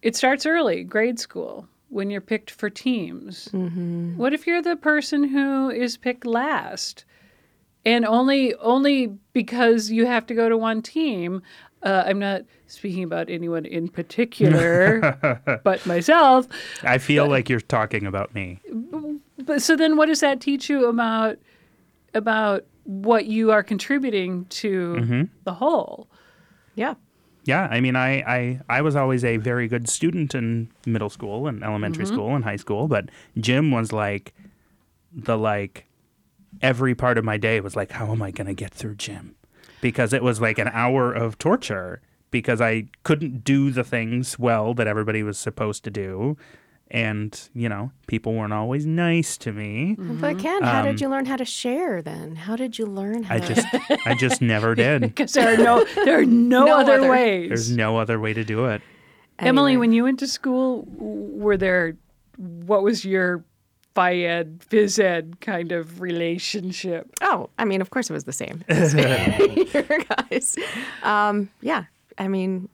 it 0.02 0.16
starts 0.16 0.44
early, 0.44 0.82
grade 0.82 1.20
school, 1.20 1.68
when 1.88 2.10
you're 2.10 2.20
picked 2.20 2.50
for 2.50 2.68
teams. 2.68 3.48
What 4.16 4.32
if 4.32 4.46
you're 4.46 4.62
the 4.62 4.76
person 4.76 5.22
who 5.24 5.70
is 5.70 5.96
picked 5.96 6.26
last? 6.26 7.04
And 7.86 8.04
only 8.04 8.52
only 8.56 9.06
because 9.32 9.90
you 9.90 10.06
have 10.06 10.26
to 10.26 10.34
go 10.34 10.48
to 10.48 10.58
one 10.58 10.82
team. 10.82 11.40
Uh, 11.82 12.02
I'm 12.04 12.18
not 12.18 12.42
speaking 12.66 13.04
about 13.04 13.30
anyone 13.30 13.64
in 13.64 13.88
particular, 13.88 15.16
but 15.64 15.86
myself. 15.86 16.48
I 16.82 16.98
feel 16.98 17.28
like 17.28 17.48
you're 17.48 17.60
talking 17.60 18.04
about 18.04 18.34
me. 18.34 18.60
But 19.38 19.62
so 19.62 19.76
then, 19.76 19.96
what 19.96 20.06
does 20.06 20.20
that 20.20 20.40
teach 20.40 20.68
you 20.68 20.86
about 20.86 21.38
about 22.12 22.64
what 22.82 23.26
you 23.26 23.52
are 23.52 23.62
contributing 23.62 24.46
to 24.46 25.28
the 25.44 25.54
whole? 25.54 26.08
Yeah. 26.74 26.94
Yeah, 27.44 27.68
I 27.70 27.80
mean, 27.80 27.94
I, 27.94 28.18
I, 28.22 28.60
I 28.68 28.82
was 28.82 28.96
always 28.96 29.24
a 29.24 29.36
very 29.36 29.68
good 29.68 29.88
student 29.88 30.34
in 30.34 30.68
middle 30.84 31.08
school 31.08 31.46
and 31.46 31.62
elementary 31.62 32.04
school 32.04 32.34
and 32.34 32.42
high 32.42 32.56
school, 32.56 32.88
but 32.88 33.08
gym 33.38 33.70
was 33.70 33.92
like 33.92 34.34
the 35.12 35.38
like 35.38 35.86
every 36.62 36.94
part 36.94 37.18
of 37.18 37.24
my 37.24 37.36
day 37.36 37.60
was 37.60 37.76
like, 37.76 37.92
how 37.92 38.10
am 38.12 38.22
I 38.22 38.30
going 38.30 38.46
to 38.46 38.54
get 38.54 38.72
through 38.72 38.96
gym? 38.96 39.36
Because 39.80 40.12
it 40.12 40.22
was 40.22 40.40
like 40.40 40.58
an 40.58 40.68
hour 40.72 41.12
of 41.12 41.38
torture 41.38 42.00
because 42.30 42.60
I 42.60 42.86
couldn't 43.02 43.44
do 43.44 43.70
the 43.70 43.84
things 43.84 44.38
well 44.38 44.74
that 44.74 44.86
everybody 44.86 45.22
was 45.22 45.38
supposed 45.38 45.84
to 45.84 45.90
do. 45.90 46.36
And, 46.88 47.48
you 47.52 47.68
know, 47.68 47.90
people 48.06 48.32
weren't 48.34 48.52
always 48.52 48.86
nice 48.86 49.36
to 49.38 49.52
me. 49.52 49.96
But 49.98 50.38
Ken, 50.38 50.62
how 50.62 50.82
did 50.82 50.90
um, 50.90 50.96
you 51.00 51.08
learn 51.08 51.26
how 51.26 51.34
to 51.36 51.44
share 51.44 52.00
then? 52.00 52.36
How 52.36 52.54
did 52.54 52.78
you 52.78 52.86
learn 52.86 53.24
how 53.24 53.34
I 53.36 53.40
to? 53.40 53.54
just 53.54 53.66
I 54.06 54.14
just 54.14 54.40
never 54.40 54.74
did. 54.76 55.00
Because 55.02 55.32
there 55.32 55.52
are 55.52 55.56
no 55.56 55.84
there 56.04 56.20
are 56.20 56.24
no, 56.24 56.64
No 56.64 56.78
other, 56.78 56.98
other. 57.00 57.10
ways. 57.10 57.48
There's 57.48 57.70
no 57.72 57.98
other 57.98 58.20
way 58.20 58.34
to 58.34 58.44
do 58.44 58.66
it. 58.66 58.82
Emily, 59.40 59.76
when 59.76 59.92
you 59.92 60.04
went 60.04 60.20
to 60.20 60.28
school, 60.28 60.84
were 60.96 61.56
there? 61.56 61.96
What 62.36 62.82
was 62.84 63.04
your 63.04 63.44
phi 63.96 64.18
ed, 64.18 64.60
phys 64.60 65.02
ed 65.02 65.40
kind 65.40 65.72
of 65.72 66.00
relationship? 66.00 67.10
Oh, 67.22 67.48
I 67.58 67.64
mean, 67.64 67.80
of 67.80 67.90
course 67.90 68.10
it 68.10 68.12
was 68.12 68.24
the 68.24 68.32
same. 68.32 68.62
your 68.68 69.98
guys. 70.04 70.56
Um, 71.02 71.48
yeah, 71.62 71.84
I 72.18 72.28
mean, 72.28 72.68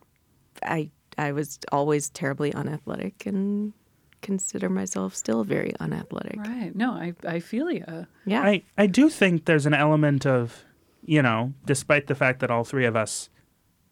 I 0.65 0.91
I 1.17 1.33
was 1.33 1.61
always 1.71 2.11
terribly 2.11 2.53
unathletic 2.53 3.25
and 3.25 3.73
consider 4.21 4.69
myself 4.69 5.15
still 5.15 5.45
very 5.45 5.75
unathletic. 5.79 6.39
Right. 6.39 6.75
No, 6.75 6.93
I 6.93 7.15
I 7.27 7.39
feel 7.39 7.71
you. 7.71 8.07
Yeah. 8.27 8.43
I, 8.43 8.63
I 8.77 8.87
do 8.87 9.09
think 9.09 9.45
there's 9.45 9.67
an 9.67 9.75
element 9.75 10.27
of, 10.27 10.65
you 11.05 11.23
know, 11.23 11.55
despite 11.65 12.09
the 12.09 12.15
fact 12.17 12.41
that 12.41 12.51
all 12.51 12.65
three 12.65 12.85
of 12.85 12.97
us 12.97 13.31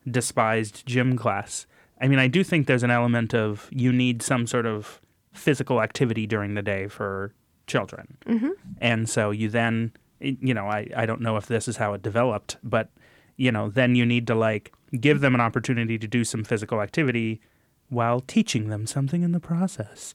despised 0.09 0.85
gym 0.85 1.17
class, 1.17 1.67
I 2.01 2.09
mean, 2.09 2.19
I 2.19 2.27
do 2.27 2.43
think 2.43 2.67
there's 2.67 2.83
an 2.83 2.91
element 2.91 3.35
of 3.35 3.69
you 3.71 3.93
need 3.93 4.23
some 4.23 4.47
sort 4.49 4.67
of 4.67 5.01
physical 5.41 5.81
activity 5.83 6.27
during 6.27 6.55
the 6.55 6.63
day 6.63 6.87
for 6.89 7.33
children. 7.67 8.17
Mm-hmm. 8.27 8.51
And 8.81 9.09
so 9.09 9.31
you 9.31 9.49
then, 9.49 9.93
you 10.21 10.55
know, 10.55 10.67
I, 10.67 10.89
I 10.97 11.07
don't 11.07 11.21
know 11.21 11.37
if 11.37 11.47
this 11.47 11.67
is 11.69 11.77
how 11.79 11.95
it 11.95 12.03
developed, 12.03 12.57
but, 12.63 12.91
you 13.37 13.51
know, 13.51 13.69
then 13.69 13.95
you 13.95 14.05
need 14.05 14.27
to 14.27 14.35
like 14.35 14.73
give 15.01 15.21
them 15.21 15.35
an 15.35 15.41
opportunity 15.41 15.99
to 15.99 16.07
do 16.07 16.25
some 16.25 16.45
physical 16.45 16.81
activity 16.81 17.41
while 17.89 18.21
teaching 18.21 18.69
them 18.69 18.87
something 18.87 19.23
in 19.23 19.33
the 19.33 19.41
process. 19.41 20.15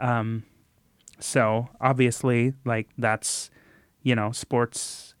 Um, 0.00 0.44
so 1.18 1.68
obviously, 1.80 2.54
like 2.64 2.88
that's 2.98 3.50
you 4.02 4.14
know, 4.14 4.30
sports. 4.32 5.14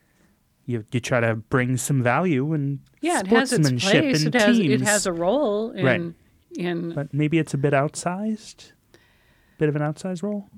You 0.66 0.84
you 0.92 1.00
try 1.00 1.20
to 1.20 1.34
bring 1.34 1.76
some 1.76 2.02
value 2.02 2.52
and 2.52 2.80
Yeah, 3.00 3.20
it 3.20 3.26
has 3.28 3.52
its 3.52 3.66
sportsmanship 3.68 4.02
place. 4.04 4.24
It 4.24 4.34
has 4.34 4.56
teams. 4.58 4.82
it 4.82 4.84
has 4.84 5.06
a 5.06 5.12
role 5.12 5.70
in 5.72 5.84
Right. 5.84 6.02
in 6.56 6.92
But 6.94 7.12
maybe 7.12 7.38
it's 7.38 7.54
a 7.54 7.58
bit 7.58 7.72
outsized. 7.72 8.72
Bit 9.58 9.68
of 9.68 9.76
an 9.76 9.82
outsized 9.82 10.22
role. 10.22 10.48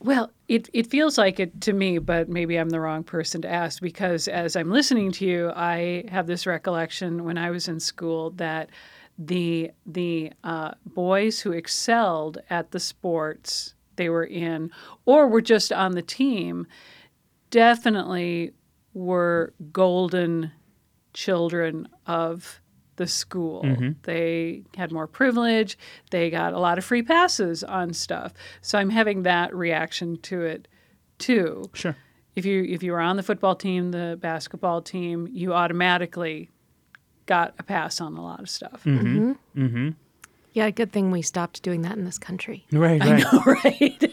Well, 0.00 0.30
it, 0.48 0.68
it 0.72 0.86
feels 0.86 1.16
like 1.16 1.40
it 1.40 1.60
to 1.62 1.72
me, 1.72 1.98
but 1.98 2.28
maybe 2.28 2.56
I'm 2.58 2.68
the 2.68 2.80
wrong 2.80 3.04
person 3.04 3.40
to 3.42 3.48
ask 3.48 3.80
because 3.80 4.28
as 4.28 4.54
I'm 4.54 4.70
listening 4.70 5.12
to 5.12 5.24
you, 5.24 5.50
I 5.54 6.04
have 6.08 6.26
this 6.26 6.46
recollection 6.46 7.24
when 7.24 7.38
I 7.38 7.50
was 7.50 7.68
in 7.68 7.80
school 7.80 8.30
that 8.32 8.70
the 9.18 9.70
the 9.86 10.32
uh, 10.42 10.72
boys 10.84 11.40
who 11.40 11.52
excelled 11.52 12.38
at 12.50 12.72
the 12.72 12.80
sports 12.80 13.74
they 13.96 14.08
were 14.08 14.24
in 14.24 14.70
or 15.06 15.28
were 15.28 15.40
just 15.40 15.72
on 15.72 15.92
the 15.92 16.02
team 16.02 16.66
definitely 17.50 18.52
were 18.92 19.52
golden 19.72 20.50
children 21.12 21.88
of 22.06 22.60
the 22.96 23.06
school. 23.06 23.64
They 24.02 24.62
had 24.76 24.92
more 24.92 25.06
privilege. 25.06 25.78
They 26.10 26.30
got 26.30 26.52
a 26.52 26.58
lot 26.58 26.78
of 26.78 26.84
free 26.84 27.02
passes 27.02 27.64
on 27.64 27.92
stuff. 27.92 28.32
So 28.60 28.78
I'm 28.78 28.90
having 28.90 29.22
that 29.22 29.54
reaction 29.54 30.18
to 30.22 30.42
it 30.42 30.68
too. 31.18 31.70
Sure. 31.74 31.96
If 32.36 32.44
you 32.44 32.64
if 32.64 32.82
you 32.82 32.92
were 32.92 33.00
on 33.00 33.16
the 33.16 33.22
football 33.22 33.54
team, 33.54 33.92
the 33.92 34.18
basketball 34.20 34.82
team, 34.82 35.28
you 35.30 35.54
automatically 35.54 36.50
got 37.26 37.54
a 37.58 37.62
pass 37.62 38.00
on 38.00 38.16
a 38.16 38.22
lot 38.22 38.40
of 38.40 38.50
stuff. 38.50 38.82
Mm-hmm. 38.84 39.90
Yeah, 40.52 40.70
good 40.70 40.92
thing 40.92 41.10
we 41.10 41.22
stopped 41.22 41.62
doing 41.62 41.82
that 41.82 41.96
in 41.96 42.04
this 42.04 42.18
country. 42.18 42.64
Right, 42.72 43.00
right. 43.00 43.24
right. 43.64 44.12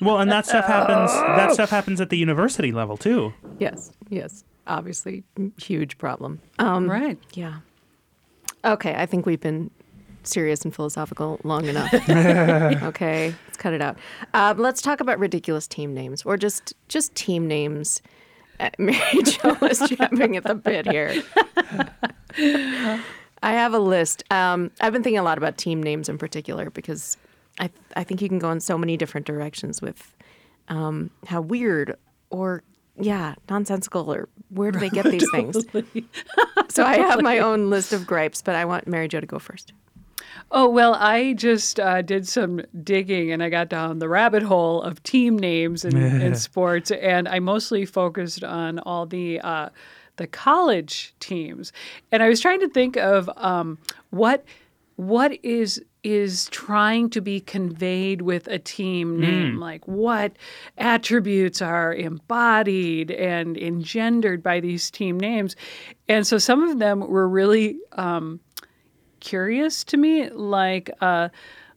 Well, 0.00 0.18
and 0.18 0.30
that 0.32 0.46
stuff 0.46 0.64
happens. 0.64 1.12
That 1.12 1.52
stuff 1.52 1.70
happens 1.70 2.00
at 2.00 2.08
the 2.08 2.16
university 2.16 2.72
level 2.72 2.96
too. 2.96 3.32
Yes, 3.58 3.90
yes. 4.08 4.44
Obviously, 4.66 5.24
huge 5.60 5.98
problem. 5.98 6.40
Um, 6.58 6.90
right. 6.90 7.18
Yeah. 7.34 7.58
Okay, 8.64 8.94
I 8.94 9.06
think 9.06 9.26
we've 9.26 9.40
been 9.40 9.70
serious 10.24 10.64
and 10.64 10.74
philosophical 10.74 11.40
long 11.44 11.66
enough. 11.66 11.92
okay, 12.82 13.34
let's 13.46 13.56
cut 13.58 13.72
it 13.72 13.82
out. 13.82 13.98
Uh, 14.34 14.54
let's 14.56 14.80
talk 14.80 15.00
about 15.00 15.18
ridiculous 15.18 15.66
team 15.66 15.94
names, 15.94 16.22
or 16.22 16.36
just 16.36 16.74
just 16.88 17.14
team 17.14 17.46
names. 17.46 18.02
Uh, 18.60 18.70
Mary 18.78 19.22
Jo 19.24 19.56
is 19.62 19.80
jumping 19.80 20.36
at 20.36 20.44
the 20.44 20.54
bit 20.54 20.86
here. 20.90 21.22
I 23.42 23.52
have 23.52 23.74
a 23.74 23.78
list. 23.78 24.22
Um, 24.30 24.70
I've 24.80 24.92
been 24.92 25.02
thinking 25.02 25.18
a 25.18 25.24
lot 25.24 25.38
about 25.38 25.56
team 25.56 25.82
names 25.82 26.08
in 26.08 26.18
particular 26.18 26.70
because 26.70 27.16
I 27.58 27.70
I 27.96 28.04
think 28.04 28.22
you 28.22 28.28
can 28.28 28.38
go 28.38 28.50
in 28.50 28.60
so 28.60 28.78
many 28.78 28.96
different 28.96 29.26
directions 29.26 29.82
with 29.82 30.16
um, 30.68 31.10
how 31.26 31.40
weird 31.40 31.96
or 32.30 32.62
yeah 32.98 33.34
nonsensical 33.48 34.12
or 34.12 34.28
where 34.50 34.70
do 34.70 34.78
they 34.78 34.90
get 34.90 35.04
these 35.10 35.26
things? 35.32 35.64
so 36.68 36.84
I 36.84 36.96
have 36.96 37.22
my 37.22 37.38
own 37.48 37.70
list 37.70 37.92
of 37.92 38.06
gripes, 38.06 38.42
but 38.42 38.54
I 38.54 38.64
want 38.64 38.86
Mary 38.86 39.08
Jo 39.08 39.20
to 39.20 39.26
go 39.26 39.38
first. 39.38 39.72
Oh, 40.50 40.68
well, 40.68 40.94
I 40.94 41.32
just 41.32 41.80
uh, 41.80 42.02
did 42.02 42.28
some 42.28 42.60
digging 42.82 43.32
and 43.32 43.42
I 43.42 43.48
got 43.48 43.68
down 43.68 43.98
the 43.98 44.08
rabbit 44.08 44.42
hole 44.42 44.82
of 44.82 45.02
team 45.02 45.38
names 45.38 45.84
in, 45.84 45.96
in 45.96 46.34
sports, 46.34 46.90
and 46.90 47.26
I 47.28 47.38
mostly 47.38 47.86
focused 47.86 48.44
on 48.44 48.78
all 48.80 49.06
the 49.06 49.40
uh, 49.40 49.70
the 50.16 50.26
college 50.26 51.14
teams. 51.20 51.72
And 52.10 52.22
I 52.22 52.28
was 52.28 52.40
trying 52.40 52.60
to 52.60 52.68
think 52.68 52.96
of 52.96 53.30
um, 53.36 53.78
what 54.10 54.44
what 54.96 55.42
is 55.42 55.82
is 56.04 56.48
trying 56.50 57.08
to 57.10 57.20
be 57.20 57.40
conveyed 57.40 58.22
with 58.22 58.48
a 58.48 58.58
team 58.58 59.20
name 59.20 59.58
like 59.58 59.86
what 59.86 60.32
attributes 60.76 61.62
are 61.62 61.94
embodied 61.94 63.10
and 63.12 63.56
engendered 63.56 64.42
by 64.42 64.58
these 64.58 64.90
team 64.90 65.18
names. 65.18 65.54
And 66.08 66.26
so 66.26 66.38
some 66.38 66.68
of 66.68 66.78
them 66.80 67.00
were 67.00 67.28
really 67.28 67.78
um, 67.92 68.40
curious 69.20 69.84
to 69.84 69.96
me. 69.96 70.28
Like 70.30 70.90
uh, 71.00 71.28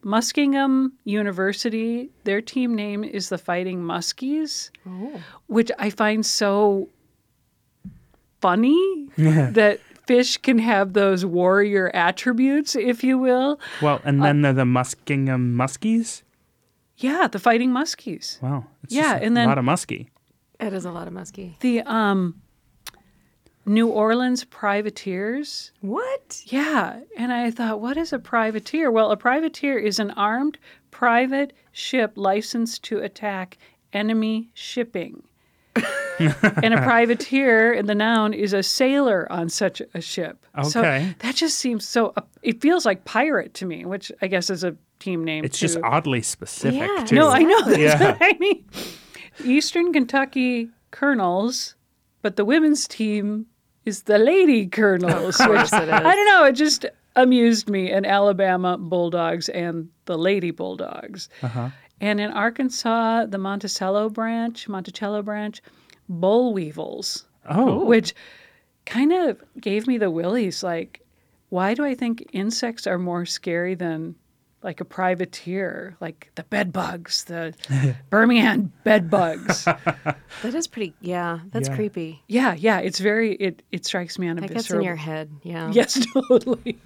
Muskingum 0.04 0.90
University, 1.04 2.10
their 2.24 2.40
team 2.40 2.74
name 2.74 3.04
is 3.04 3.28
the 3.28 3.38
Fighting 3.38 3.80
Muskies, 3.80 4.70
which 5.46 5.70
I 5.78 5.90
find 5.90 6.26
so 6.26 6.88
funny 8.40 9.08
that 9.16 9.80
fish 10.06 10.36
can 10.38 10.58
have 10.58 10.92
those 10.92 11.24
warrior 11.26 11.90
attributes, 11.94 12.74
if 12.76 13.02
you 13.04 13.18
will. 13.18 13.58
Well, 13.82 14.00
and 14.04 14.22
then 14.22 14.42
they're 14.42 14.52
the 14.52 14.62
Muskingum 14.64 15.54
Muskies. 15.54 16.22
Yeah, 16.98 17.28
the 17.28 17.38
Fighting 17.38 17.70
Muskies. 17.70 18.40
Wow. 18.40 18.66
It's 18.84 18.94
Yeah, 18.94 19.02
just 19.12 19.22
a 19.22 19.26
and 19.26 19.36
then- 19.36 19.48
lot 19.48 19.58
of 19.58 19.64
muskie. 19.64 20.08
It 20.58 20.72
is 20.72 20.86
a 20.86 20.90
lot 20.90 21.06
of 21.06 21.12
musky. 21.12 21.56
The 21.60 21.82
um, 21.82 22.40
New 23.66 23.88
Orleans 23.88 24.44
Privateers. 24.44 25.72
What? 25.82 26.42
Yeah. 26.46 27.00
And 27.18 27.30
I 27.30 27.50
thought, 27.50 27.80
what 27.82 27.98
is 27.98 28.12
a 28.14 28.18
privateer? 28.18 28.90
Well, 28.90 29.10
a 29.10 29.16
privateer 29.18 29.76
is 29.76 29.98
an 29.98 30.12
armed 30.12 30.56
private 30.90 31.52
ship 31.72 32.12
licensed 32.16 32.84
to 32.84 33.00
attack 33.00 33.58
enemy 33.92 34.48
shipping. 34.54 35.24
and 36.62 36.74
a 36.74 36.78
privateer 36.82 37.72
in 37.72 37.86
the 37.86 37.94
noun 37.94 38.32
is 38.32 38.52
a 38.52 38.62
sailor 38.62 39.30
on 39.30 39.48
such 39.48 39.82
a 39.94 40.00
ship. 40.00 40.44
So 40.70 40.80
Okay. 40.80 41.14
that 41.20 41.34
just 41.34 41.58
seems 41.58 41.86
so, 41.86 42.12
uh, 42.16 42.22
it 42.42 42.60
feels 42.60 42.86
like 42.86 43.04
pirate 43.04 43.54
to 43.54 43.66
me, 43.66 43.84
which 43.84 44.10
I 44.22 44.26
guess 44.26 44.48
is 44.50 44.64
a 44.64 44.76
team 44.98 45.24
name. 45.24 45.44
It's 45.44 45.58
just 45.58 45.78
oddly 45.84 46.22
specific 46.22 46.80
Yeah. 46.96 47.04
too. 47.04 47.14
No, 47.16 47.28
I 47.28 47.40
know. 47.40 47.62
That's 47.62 47.78
Yeah. 47.78 48.12
what 48.12 48.18
I 48.20 48.36
mean. 48.38 48.64
Eastern 49.44 49.92
Kentucky 49.92 50.70
Colonels, 50.90 51.74
but 52.22 52.36
the 52.36 52.44
women's 52.44 52.88
team 52.88 53.46
is 53.84 54.02
the 54.04 54.18
Lady 54.18 54.66
Colonels. 54.66 55.36
course 55.36 55.70
which, 55.70 55.82
it 55.82 55.88
is. 55.88 55.90
I 55.94 56.14
don't 56.14 56.26
know. 56.26 56.44
It 56.44 56.52
just 56.52 56.86
amused 57.16 57.68
me. 57.68 57.90
in 57.90 58.04
Alabama 58.04 58.76
Bulldogs 58.78 59.48
and 59.48 59.88
the 60.04 60.16
Lady 60.16 60.50
Bulldogs. 60.52 61.28
Uh-huh. 61.42 61.70
And 62.00 62.20
in 62.20 62.30
Arkansas, 62.30 63.26
the 63.26 63.38
Monticello 63.38 64.08
branch, 64.10 64.68
Monticello 64.68 65.22
branch, 65.22 65.62
Boll 66.08 66.52
Weevils, 66.52 67.24
Oh, 67.48 67.84
which 67.84 68.14
kind 68.84 69.12
of 69.12 69.42
gave 69.60 69.86
me 69.86 69.98
the 69.98 70.10
willies. 70.10 70.62
Like, 70.62 71.00
why 71.48 71.74
do 71.74 71.84
I 71.84 71.94
think 71.94 72.28
insects 72.32 72.86
are 72.86 72.98
more 72.98 73.24
scary 73.24 73.74
than 73.74 74.14
like 74.62 74.80
a 74.80 74.84
privateer, 74.84 75.96
like 76.00 76.30
the 76.34 76.42
bed 76.44 76.72
bugs, 76.72 77.24
the 77.24 77.54
Birmingham 78.10 78.72
bed 78.84 79.08
bugs? 79.10 79.64
That 80.42 80.54
is 80.54 80.66
pretty. 80.66 80.92
Yeah, 81.00 81.38
that's 81.50 81.68
Yeah. 81.68 81.74
creepy. 81.76 82.22
yeah, 82.28 82.54
yeah, 82.54 82.78
it's 82.80 82.98
very 83.00 83.34
it 83.36 83.62
it 83.72 83.86
strikes 83.86 84.18
me 84.18 84.28
on 84.28 84.36
a 84.38 84.42
That 84.42 84.52
gets 84.52 84.70
in 84.70 84.82
your 84.82 84.96
head. 84.96 85.30
Yeah. 85.42 85.70
Yes, 85.72 86.04
totally. 86.12 86.78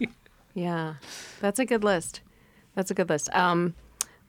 Yeah, 0.54 0.94
that's 1.40 1.58
a 1.58 1.64
good 1.64 1.84
list. 1.84 2.20
That's 2.74 2.90
a 2.90 2.94
good 2.94 3.08
list. 3.08 3.28
Um, 3.34 3.74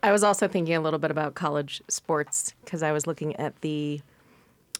I 0.04 0.12
was 0.12 0.24
also 0.24 0.48
thinking 0.48 0.76
a 0.76 0.82
little 0.82 1.00
bit 1.00 1.12
about 1.12 1.36
college 1.36 1.82
sports 1.88 2.54
because 2.64 2.84
I 2.84 2.92
was 2.92 3.06
looking 3.08 3.36
at 3.36 3.60
the. 3.62 4.02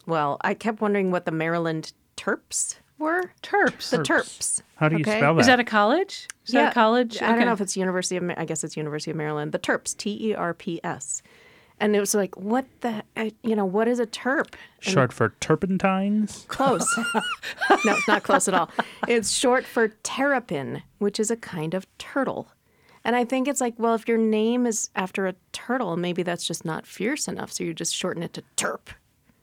Well, 0.06 0.38
I 0.40 0.54
kept 0.54 0.80
wondering 0.80 1.10
what 1.10 1.26
the 1.26 1.30
Maryland 1.30 1.92
Terps 2.16 2.76
were. 2.98 3.32
Terps. 3.42 3.90
The 3.90 3.98
Terps. 3.98 4.62
how 4.76 4.88
do 4.88 4.96
you 4.96 5.02
okay? 5.02 5.18
spell 5.18 5.34
that? 5.34 5.40
Is 5.40 5.46
that 5.46 5.60
a 5.60 5.64
college? 5.64 6.26
Is 6.46 6.54
that 6.54 6.72
a 6.72 6.74
college? 6.74 7.22
I 7.22 7.36
don't 7.36 7.46
know 7.46 7.52
if 7.52 7.60
it's 7.60 7.76
University 7.76 8.16
of. 8.16 8.24
Ma- 8.24 8.34
I 8.36 8.44
guess 8.44 8.64
it's 8.64 8.76
University 8.76 9.10
of 9.10 9.16
Maryland. 9.16 9.52
The 9.52 9.58
Terps. 9.58 9.96
T 9.96 10.30
E 10.30 10.34
R 10.34 10.54
P 10.54 10.80
S. 10.82 11.22
And 11.82 11.96
it 11.96 12.00
was 12.00 12.14
like, 12.14 12.36
what 12.36 12.64
the, 12.80 13.02
I, 13.16 13.32
you 13.42 13.56
know, 13.56 13.64
what 13.64 13.88
is 13.88 13.98
a 13.98 14.06
terp? 14.06 14.54
And 14.84 14.94
Short 14.94 15.12
for 15.12 15.34
turpentines. 15.40 16.44
Close. 16.46 16.86
no, 17.84 17.96
not 18.06 18.22
close 18.22 18.46
at 18.46 18.54
all. 18.54 18.70
It's 19.08 19.32
short 19.32 19.64
for 19.64 19.88
terrapin, 20.04 20.84
which 20.98 21.18
is 21.18 21.28
a 21.28 21.36
kind 21.36 21.74
of 21.74 21.86
turtle. 21.98 22.46
And 23.04 23.16
I 23.16 23.24
think 23.24 23.48
it's 23.48 23.60
like, 23.60 23.74
well, 23.78 23.96
if 23.96 24.06
your 24.06 24.16
name 24.16 24.64
is 24.64 24.90
after 24.94 25.26
a 25.26 25.34
turtle, 25.50 25.96
maybe 25.96 26.22
that's 26.22 26.46
just 26.46 26.64
not 26.64 26.86
fierce 26.86 27.26
enough. 27.26 27.52
So 27.52 27.64
you 27.64 27.74
just 27.74 27.96
shorten 27.96 28.22
it 28.22 28.32
to 28.34 28.44
terp. 28.56 28.94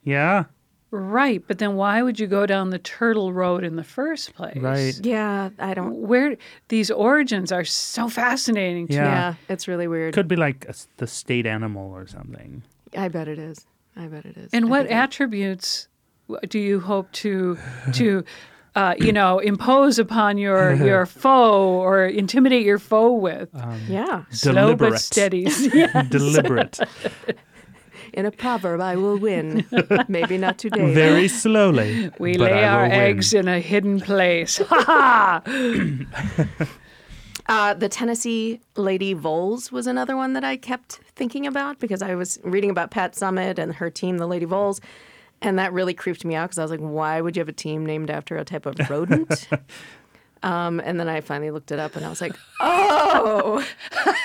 Yeah. 0.06 0.46
Right, 0.92 1.44
but 1.48 1.60
then 1.60 1.76
why 1.76 2.02
would 2.02 2.20
you 2.20 2.26
go 2.26 2.46
down 2.48 2.72
the 2.72 2.80
turtle 2.80 3.32
road 3.32 3.64
in 3.64 3.76
the 3.76 3.84
first 3.84 4.34
place? 4.34 4.58
Right. 4.58 5.00
Yeah, 5.04 5.50
I 5.60 5.74
don't. 5.76 5.96
Where 5.96 6.36
these 6.70 6.90
origins 6.90 7.52
are 7.52 7.64
so 7.64 8.10
fascinating 8.10 8.88
to 8.88 8.94
Yeah. 8.96 9.04
me. 9.04 9.08
Yeah, 9.10 9.34
it's 9.50 9.68
really 9.68 9.88
weird. 9.88 10.14
Could 10.16 10.28
be 10.28 10.36
like 10.36 10.66
a 10.66 10.70
s 10.70 10.88
the 10.98 11.06
state 11.06 11.46
animal 11.46 11.92
or 11.94 12.08
something. 12.08 12.64
I 12.98 13.08
bet 13.10 13.28
it 13.28 13.38
is. 13.38 13.68
I 13.96 14.08
bet 14.08 14.26
it 14.26 14.36
is. 14.38 14.50
And 14.52 14.66
I 14.66 14.68
what 14.70 14.82
think 14.88 14.92
it- 14.92 15.04
attributes 15.04 15.88
do 16.50 16.58
you 16.60 16.80
hope 16.80 17.12
to 17.12 17.58
to 17.94 18.24
uh, 18.76 18.96
you 18.98 19.12
know 19.14 19.38
impose 19.40 20.00
upon 20.00 20.38
your 20.40 20.74
your 20.90 21.06
foe 21.06 21.70
or 21.86 22.06
intimidate 22.08 22.66
your 22.66 22.80
foe 22.80 23.14
with? 23.14 23.50
Yeah. 23.88 24.24
Slow 24.32 24.76
but 24.76 25.00
steady. 25.00 25.46
Yeah. 25.74 26.02
Deliberate. 26.10 26.80
In 28.20 28.26
a 28.26 28.32
proverb, 28.32 28.82
I 28.82 28.98
will 28.98 29.16
win. 29.18 29.66
maybe 30.10 30.38
not 30.38 30.58
today. 30.58 30.94
Very 30.94 31.30
slowly. 31.30 32.12
We 32.20 32.34
but 32.36 32.52
lay 32.52 32.66
I 32.66 32.68
our 32.68 32.82
will 32.84 32.90
win. 32.90 33.00
eggs 33.00 33.34
in 33.34 33.48
a 33.48 33.62
hidden 33.62 34.02
place. 34.02 34.58
Ha 34.70 35.42
ha! 35.46 36.68
Uh, 37.48 37.74
the 37.76 37.88
Tennessee 37.88 38.60
Lady 38.76 39.16
Voles 39.16 39.72
was 39.72 39.88
another 39.88 40.18
one 40.18 40.34
that 40.34 40.44
I 40.44 40.58
kept 40.58 41.00
thinking 41.16 41.48
about 41.48 41.80
because 41.80 42.02
I 42.02 42.14
was 42.16 42.38
reading 42.44 42.70
about 42.70 42.92
Pat 42.92 43.14
Summitt 43.14 43.58
and 43.58 43.74
her 43.76 43.90
team, 43.90 44.18
the 44.18 44.28
Lady 44.28 44.46
Voles, 44.46 44.82
and 45.42 45.58
that 45.58 45.72
really 45.72 45.94
creeped 45.94 46.26
me 46.26 46.36
out 46.36 46.50
because 46.50 46.60
I 46.60 46.64
was 46.64 46.72
like, 46.72 46.82
why 46.82 47.22
would 47.22 47.38
you 47.38 47.40
have 47.40 47.48
a 47.48 47.54
team 47.54 47.86
named 47.86 48.10
after 48.10 48.36
a 48.36 48.44
type 48.44 48.66
of 48.66 48.76
rodent? 48.90 49.48
Um, 50.44 50.80
and 50.84 51.00
then 51.00 51.08
I 51.10 51.22
finally 51.22 51.52
looked 51.52 51.72
it 51.72 51.80
up 51.80 51.96
and 51.96 52.06
I 52.06 52.10
was 52.10 52.22
like, 52.22 52.36
oh, 52.60 53.66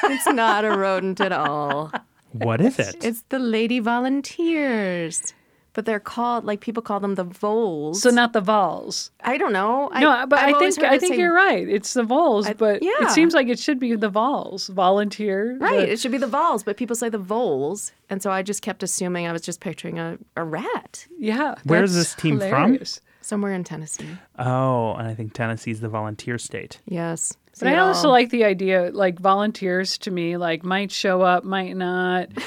it's 0.05 0.27
not 0.27 0.65
a 0.65 0.71
rodent 0.77 1.21
at 1.21 1.33
all. 1.33 1.93
What 2.35 2.61
is 2.61 2.79
it? 2.79 2.97
It's 3.05 3.23
the 3.29 3.39
lady 3.39 3.79
volunteers. 3.81 5.33
But 5.73 5.87
they're 5.87 5.99
called, 5.99 6.45
like 6.45 6.61
people 6.61 6.83
call 6.85 7.01
them 7.01 7.17
the 7.17 7.25
voles. 7.25 8.01
So 8.01 8.11
not 8.11 8.33
the 8.33 8.41
vols. 8.41 9.11
I 9.25 9.37
don't 9.37 9.53
know. 9.53 9.89
I, 9.93 10.01
No, 10.03 10.25
but 10.29 10.39
I've 10.39 10.55
I 10.55 10.59
think 10.61 10.79
I 10.85 10.99
think 10.99 11.15
say- 11.15 11.21
you're 11.21 11.35
right. 11.35 11.69
It's 11.69 11.95
the 11.95 12.05
vols, 12.05 12.49
but 12.59 12.81
yeah. 12.81 12.93
it 13.01 13.11
seems 13.11 13.35
like 13.35 13.49
it 13.49 13.59
should 13.59 13.81
be 13.81 13.97
the 13.97 14.09
vols. 14.09 14.69
Volunteer. 14.69 15.57
the- 15.59 15.65
Right, 15.65 15.89
it 15.89 15.99
should 15.99 16.13
be 16.13 16.19
the 16.19 16.29
voles, 16.29 16.63
but 16.63 16.77
people 16.77 16.95
say 16.95 17.09
the 17.09 17.19
voles. 17.19 17.91
And 18.09 18.23
so 18.23 18.31
I 18.31 18.43
just 18.43 18.63
kept 18.63 18.85
assuming 18.85 19.27
I 19.27 19.33
was 19.33 19.43
just 19.43 19.59
picturing 19.61 19.99
a, 19.99 20.17
a 20.37 20.45
rat 20.45 21.07
yeah. 21.19 21.57
Where's 21.65 21.95
that's 21.95 22.15
this 22.15 22.23
team 22.23 22.39
from? 22.39 22.79
somewhere 23.21 23.53
in 23.53 23.65
Tennessee. 23.65 24.07
oh, 24.39 24.95
and 24.95 25.09
I 25.09 25.15
think 25.15 25.33
Tennessee's 25.33 25.81
the 25.81 25.89
volunteer 25.89 26.39
state. 26.39 26.81
Yes. 26.87 27.33
But 27.59 27.69
I 27.69 27.79
also 27.79 28.09
like 28.11 28.31
the 28.31 28.45
idea, 28.45 28.91
like 28.93 29.19
volunteers 29.21 29.97
to 29.99 30.11
me, 30.11 30.37
like 30.37 30.65
might 30.65 30.91
show 30.91 31.23
up, 31.23 31.45
might 31.45 31.77
not. 31.77 32.29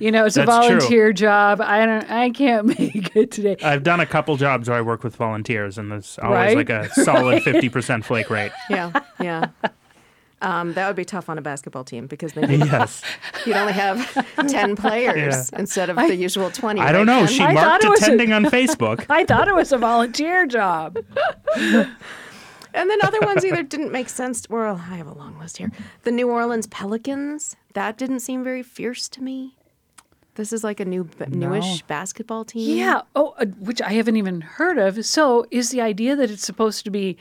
You 0.00 0.12
know, 0.12 0.24
it's 0.24 0.36
a 0.36 0.44
That's 0.44 0.66
true. 0.66 0.76
volunteer 0.76 1.12
job. 1.12 1.60
I 1.60 1.84
don't, 1.84 2.08
I 2.10 2.30
can't 2.30 2.66
make 2.78 3.16
it 3.16 3.32
today. 3.32 3.56
I've 3.62 3.82
done 3.82 3.98
a 3.98 4.06
couple 4.06 4.36
jobs 4.36 4.68
where 4.68 4.78
I 4.78 4.82
work 4.82 5.02
with 5.02 5.16
volunteers, 5.16 5.78
and 5.78 5.90
there's 5.90 6.16
always 6.22 6.54
Right? 6.54 6.56
like 6.56 6.70
a 6.70 6.88
solid 6.90 7.42
50% 7.44 8.04
flake 8.04 8.30
rate. 8.30 8.52
Yeah, 8.70 8.92
yeah. 9.20 9.48
Um, 10.40 10.74
that 10.74 10.86
would 10.86 10.94
be 10.94 11.04
tough 11.04 11.28
on 11.28 11.36
a 11.38 11.40
basketball 11.42 11.82
team 11.82 12.06
because 12.06 12.32
then 12.34 12.48
you'd, 12.48 12.66
Yes. 12.66 13.02
you'd 13.44 13.56
only 13.56 13.72
have 13.72 14.08
10 14.48 14.76
players 14.76 15.50
instead 15.50 15.90
of 15.90 15.96
the 15.96 16.14
usual 16.14 16.48
20. 16.52 16.80
I 16.80 16.92
don't 16.92 17.06
know. 17.06 17.18
Ken? 17.20 17.26
She 17.26 17.42
I 17.42 17.52
marked 17.54 17.66
thought 17.66 17.84
it 17.84 17.90
was 17.90 18.02
a- 18.02 18.04
attending 18.04 18.32
on 18.32 18.44
Facebook. 18.44 19.04
I 19.10 19.24
thought 19.24 19.48
it 19.48 19.54
was 19.56 19.72
a 19.72 19.78
volunteer 19.78 20.46
job. 20.46 20.96
And 22.74 22.88
then 22.90 22.98
other 23.02 23.20
ones 23.20 23.44
either 23.44 23.62
didn't 23.74 23.92
make 23.92 24.08
sense. 24.08 24.46
Well, 24.48 24.76
I 24.76 24.96
have 24.96 25.06
a 25.06 25.14
long 25.14 25.38
list 25.38 25.58
here. 25.58 25.70
The 26.04 26.10
New 26.12 26.28
Orleans 26.30 26.66
Pelicans, 26.66 27.56
that 27.74 27.96
didn't 27.98 28.20
seem 28.20 28.44
very 28.44 28.62
fierce 28.62 29.08
to 29.10 29.22
me. 29.22 29.56
This 30.34 30.52
is 30.52 30.62
like 30.62 30.78
a 30.78 30.84
new, 30.84 31.08
newish 31.28 31.82
basketball 31.82 32.44
team. 32.44 32.78
Yeah. 32.78 33.02
Oh, 33.16 33.34
uh, 33.38 33.46
which 33.46 33.82
I 33.82 33.90
haven't 33.94 34.16
even 34.16 34.40
heard 34.40 34.78
of. 34.78 35.04
So, 35.04 35.44
is 35.50 35.70
the 35.70 35.80
idea 35.80 36.14
that 36.14 36.30
it's 36.30 36.44
supposed 36.46 36.84
to 36.84 36.90
be 36.92 37.16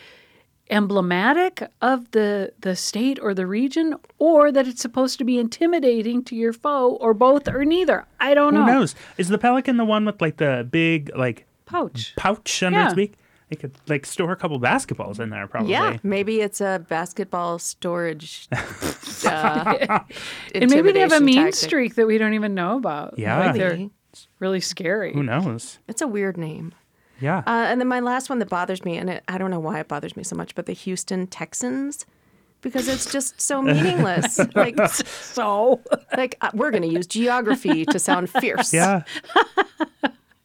emblematic 0.69 1.63
of 1.81 2.11
the 2.11 2.51
the 2.59 2.75
state 2.75 3.17
or 3.21 3.33
the 3.33 3.47
region, 3.47 3.95
or 4.19 4.51
that 4.51 4.67
it's 4.67 4.81
supposed 4.81 5.17
to 5.17 5.23
be 5.23 5.39
intimidating 5.39 6.23
to 6.25 6.35
your 6.35 6.53
foe, 6.53 6.97
or 7.01 7.13
both, 7.13 7.47
or 7.47 7.65
neither? 7.65 8.05
I 8.19 8.33
don't 8.33 8.53
Who 8.53 8.59
know. 8.59 8.65
Who 8.65 8.79
knows? 8.79 8.95
Is 9.17 9.29
the 9.29 9.37
pelican 9.37 9.77
the 9.77 9.85
one 9.85 10.05
with 10.05 10.21
like 10.21 10.37
the 10.37 10.67
big 10.69 11.09
like 11.15 11.45
Pouch. 11.65 12.13
pouch 12.17 12.61
under 12.63 12.79
Yeah. 12.79 12.85
its 12.85 12.93
beak? 12.95 13.13
They 13.49 13.55
could 13.55 13.71
like 13.87 14.05
store 14.05 14.33
a 14.33 14.35
couple 14.35 14.59
basketballs 14.59 15.19
in 15.21 15.29
there, 15.29 15.47
probably. 15.47 15.71
Yeah, 15.71 15.97
maybe 16.03 16.41
it's 16.41 16.59
a 16.59 16.83
basketball 16.89 17.59
storage. 17.59 18.49
uh, 19.25 19.99
And 20.53 20.69
maybe 20.69 20.91
they 20.91 20.99
have 20.99 21.11
a 21.13 21.15
intimidation 21.15 21.25
mean 21.25 21.35
tactic. 21.37 21.55
streak 21.55 21.95
that 21.95 22.07
we 22.07 22.17
don't 22.17 22.33
even 22.33 22.53
know 22.53 22.75
about. 22.77 23.17
Yeah. 23.17 23.39
Like 23.39 23.55
they're 23.55 23.69
Maybe. 23.77 23.91
really 24.39 24.59
scary. 24.59 25.13
Who 25.13 25.23
knows? 25.23 25.79
It's 25.87 26.01
a 26.01 26.07
weird 26.07 26.37
name. 26.37 26.73
Yeah. 27.21 27.39
Uh, 27.47 27.65
and 27.69 27.79
then 27.79 27.87
my 27.87 27.99
last 28.01 28.29
one 28.29 28.39
that 28.39 28.49
bothers 28.49 28.83
me, 28.85 28.97
and 28.97 29.09
it, 29.09 29.23
I 29.27 29.37
don't 29.37 29.49
know 29.49 29.59
why 29.61 29.79
it 29.79 29.87
bothers 29.87 30.15
me 30.17 30.23
so 30.23 30.35
much, 30.35 30.53
but 30.53 30.65
the 30.67 30.73
Houston 30.73 31.25
Texans, 31.25 32.05
because 32.61 32.87
it's 32.89 33.11
just 33.11 33.39
so 33.41 33.61
meaningless. 33.63 34.39
like, 34.55 34.77
So, 34.95 35.79
like 36.15 36.37
uh, 36.41 36.51
we're 36.53 36.69
going 36.71 36.83
to 36.83 36.89
use 36.89 37.07
geography 37.07 37.85
to 37.85 37.97
sound 37.97 38.29
fierce. 38.29 38.73
yeah. 38.73 39.03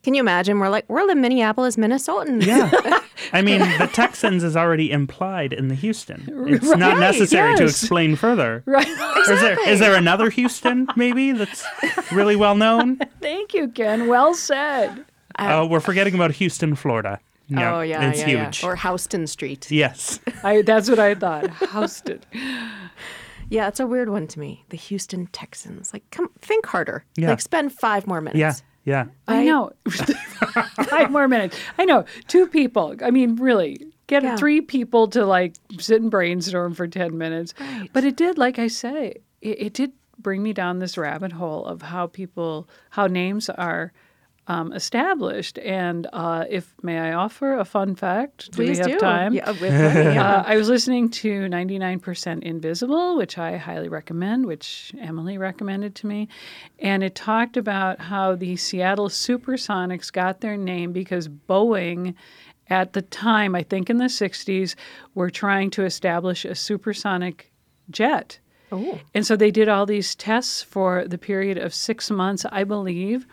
Can 0.02 0.14
you 0.14 0.20
imagine? 0.20 0.58
We're 0.58 0.68
like, 0.68 0.84
we're 0.88 1.06
the 1.06 1.14
Minneapolis 1.14 1.76
Minnesotans. 1.76 2.44
Yeah. 2.44 2.70
I 3.32 3.40
mean, 3.40 3.60
the 3.78 3.88
Texans 3.92 4.42
is 4.42 4.56
already 4.56 4.90
implied 4.90 5.52
in 5.52 5.68
the 5.68 5.76
Houston. 5.76 6.24
It's 6.48 6.66
not 6.66 6.94
Right, 6.94 6.98
necessary 6.98 7.56
to 7.56 7.64
explain 7.64 8.16
further. 8.16 8.64
right. 8.66 8.86
Is 8.88 9.40
there 9.40 9.68
is 9.68 9.78
there 9.78 9.94
another 9.94 10.28
Houston 10.30 10.88
maybe 10.96 11.30
that's 11.32 11.64
really 12.10 12.34
well 12.34 12.56
known? 12.56 12.96
Thank 13.20 13.54
you, 13.54 13.68
Ken. 13.68 14.08
Well 14.08 14.34
said. 14.34 15.04
Oh, 15.38 15.66
we're 15.66 15.80
forgetting 15.80 16.14
about 16.14 16.32
Houston, 16.32 16.74
Florida. 16.74 17.20
Oh, 17.52 17.54
yeah, 17.60 17.76
oh, 17.76 17.80
yeah. 17.82 18.08
it's 18.10 18.20
yeah, 18.20 18.26
huge. 18.26 18.62
Yeah. 18.62 18.68
Or 18.70 18.76
Houston 18.76 19.26
Street. 19.26 19.70
yes. 19.70 20.18
I, 20.42 20.62
that's 20.62 20.88
what 20.90 20.98
I 20.98 21.14
thought. 21.14 21.50
Houston. 21.70 22.20
Yeah, 23.50 23.68
it's 23.68 23.80
a 23.80 23.86
weird 23.86 24.08
one 24.08 24.26
to 24.28 24.40
me. 24.40 24.64
The 24.70 24.76
Houston 24.76 25.26
Texans. 25.26 25.92
Like, 25.92 26.02
come 26.10 26.30
think 26.40 26.66
harder. 26.66 27.04
Yeah. 27.16 27.30
Like, 27.30 27.40
spend 27.40 27.72
five 27.72 28.06
more 28.06 28.20
minutes. 28.20 28.38
Yeah. 28.38 28.54
Yeah. 28.84 29.06
I 29.28 29.38
Right? 29.38 29.46
know. 29.46 29.72
Five 30.90 31.10
more 31.10 31.28
minutes. 31.28 31.56
I 31.78 31.84
know. 31.84 32.04
Two 32.28 32.46
people. 32.46 32.96
I 33.02 33.10
mean, 33.10 33.36
really, 33.36 33.78
get 34.06 34.22
Yeah. 34.22 34.36
three 34.36 34.60
people 34.60 35.08
to 35.08 35.24
like 35.24 35.54
sit 35.78 36.02
and 36.02 36.10
brainstorm 36.10 36.74
for 36.74 36.86
10 36.88 37.16
minutes. 37.16 37.54
Right. 37.60 37.88
But 37.92 38.04
it 38.04 38.16
did, 38.16 38.38
like 38.38 38.58
I 38.58 38.68
say, 38.68 39.16
it, 39.40 39.62
it 39.62 39.72
did 39.74 39.92
bring 40.18 40.42
me 40.42 40.52
down 40.52 40.78
this 40.78 40.96
rabbit 40.98 41.32
hole 41.32 41.64
of 41.64 41.82
how 41.82 42.06
people, 42.06 42.68
how 42.90 43.06
names 43.06 43.48
are 43.48 43.92
um, 44.48 44.72
established. 44.72 45.58
And 45.58 46.06
uh, 46.12 46.44
if, 46.48 46.74
may 46.82 46.98
I 46.98 47.12
offer 47.12 47.56
a 47.56 47.64
fun 47.64 47.94
fact? 47.94 48.50
Do 48.50 48.56
Please 48.56 48.78
we 48.78 48.82
have 48.82 48.92
do. 48.92 48.98
time? 48.98 49.34
Yeah, 49.34 49.50
with 49.50 49.60
money, 49.60 50.14
yeah. 50.14 50.22
Uh, 50.32 50.44
I 50.46 50.56
was 50.56 50.68
listening 50.68 51.10
to 51.10 51.42
99% 51.42 52.42
Invisible, 52.42 53.16
which 53.16 53.38
I 53.38 53.56
highly 53.56 53.88
recommend, 53.88 54.46
which 54.46 54.92
Emily 55.00 55.38
recommended 55.38 55.94
to 55.96 56.06
me. 56.06 56.28
And 56.78 57.02
it 57.02 57.14
talked 57.14 57.56
about 57.56 58.00
how 58.00 58.34
the 58.34 58.56
Seattle 58.56 59.08
Supersonics 59.08 60.12
got 60.12 60.40
their 60.40 60.56
name 60.56 60.92
because 60.92 61.28
Boeing, 61.28 62.14
at 62.68 62.92
the 62.94 63.02
time, 63.02 63.54
I 63.54 63.62
think 63.62 63.90
in 63.90 63.98
the 63.98 64.04
60s, 64.04 64.74
were 65.14 65.30
trying 65.30 65.70
to 65.70 65.84
establish 65.84 66.44
a 66.44 66.54
supersonic 66.54 67.52
jet. 67.90 68.38
Oh. 68.72 68.98
And 69.14 69.26
so 69.26 69.36
they 69.36 69.50
did 69.50 69.68
all 69.68 69.84
these 69.84 70.14
tests 70.14 70.62
for 70.62 71.06
the 71.06 71.18
period 71.18 71.58
of 71.58 71.74
six 71.74 72.10
months, 72.10 72.46
I 72.50 72.64
believe, 72.64 73.26